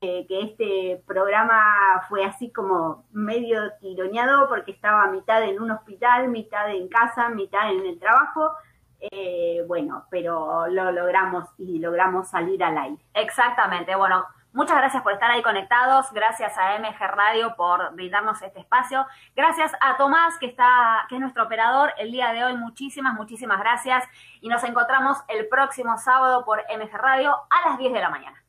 eh, 0.00 0.26
que 0.26 0.42
este 0.42 1.02
programa 1.06 2.02
fue 2.08 2.24
así 2.24 2.50
como 2.52 3.06
medio 3.12 3.72
tironeado 3.80 4.48
porque 4.48 4.72
estaba 4.72 5.06
mitad 5.08 5.42
en 5.42 5.60
un 5.60 5.70
hospital, 5.70 6.28
mitad 6.28 6.70
en 6.70 6.88
casa, 6.88 7.28
mitad 7.30 7.70
en 7.70 7.86
el 7.86 7.98
trabajo. 7.98 8.52
bueno, 9.68 10.04
pero 10.10 10.66
lo 10.68 10.90
logramos 10.90 11.44
y 11.58 11.78
logramos 11.78 12.28
salir 12.28 12.62
al 12.64 12.78
aire. 12.78 13.02
Exactamente, 13.14 13.94
bueno, 13.94 14.24
Muchas 14.56 14.78
gracias 14.78 15.02
por 15.02 15.12
estar 15.12 15.30
ahí 15.30 15.42
conectados, 15.42 16.10
gracias 16.12 16.56
a 16.56 16.78
MG 16.78 16.98
Radio 16.98 17.54
por 17.56 17.94
brindarnos 17.94 18.40
este 18.40 18.58
espacio, 18.58 19.06
gracias 19.34 19.70
a 19.82 19.98
Tomás 19.98 20.38
que 20.38 20.46
está, 20.46 21.04
que 21.10 21.16
es 21.16 21.20
nuestro 21.20 21.44
operador 21.44 21.92
el 21.98 22.10
día 22.10 22.32
de 22.32 22.42
hoy, 22.42 22.56
muchísimas, 22.56 23.12
muchísimas 23.12 23.58
gracias. 23.58 24.02
Y 24.40 24.48
nos 24.48 24.64
encontramos 24.64 25.18
el 25.28 25.46
próximo 25.48 25.98
sábado 25.98 26.46
por 26.46 26.60
MG 26.74 26.90
Radio 26.94 27.36
a 27.50 27.68
las 27.68 27.76
10 27.76 27.92
de 27.92 28.00
la 28.00 28.08
mañana. 28.08 28.45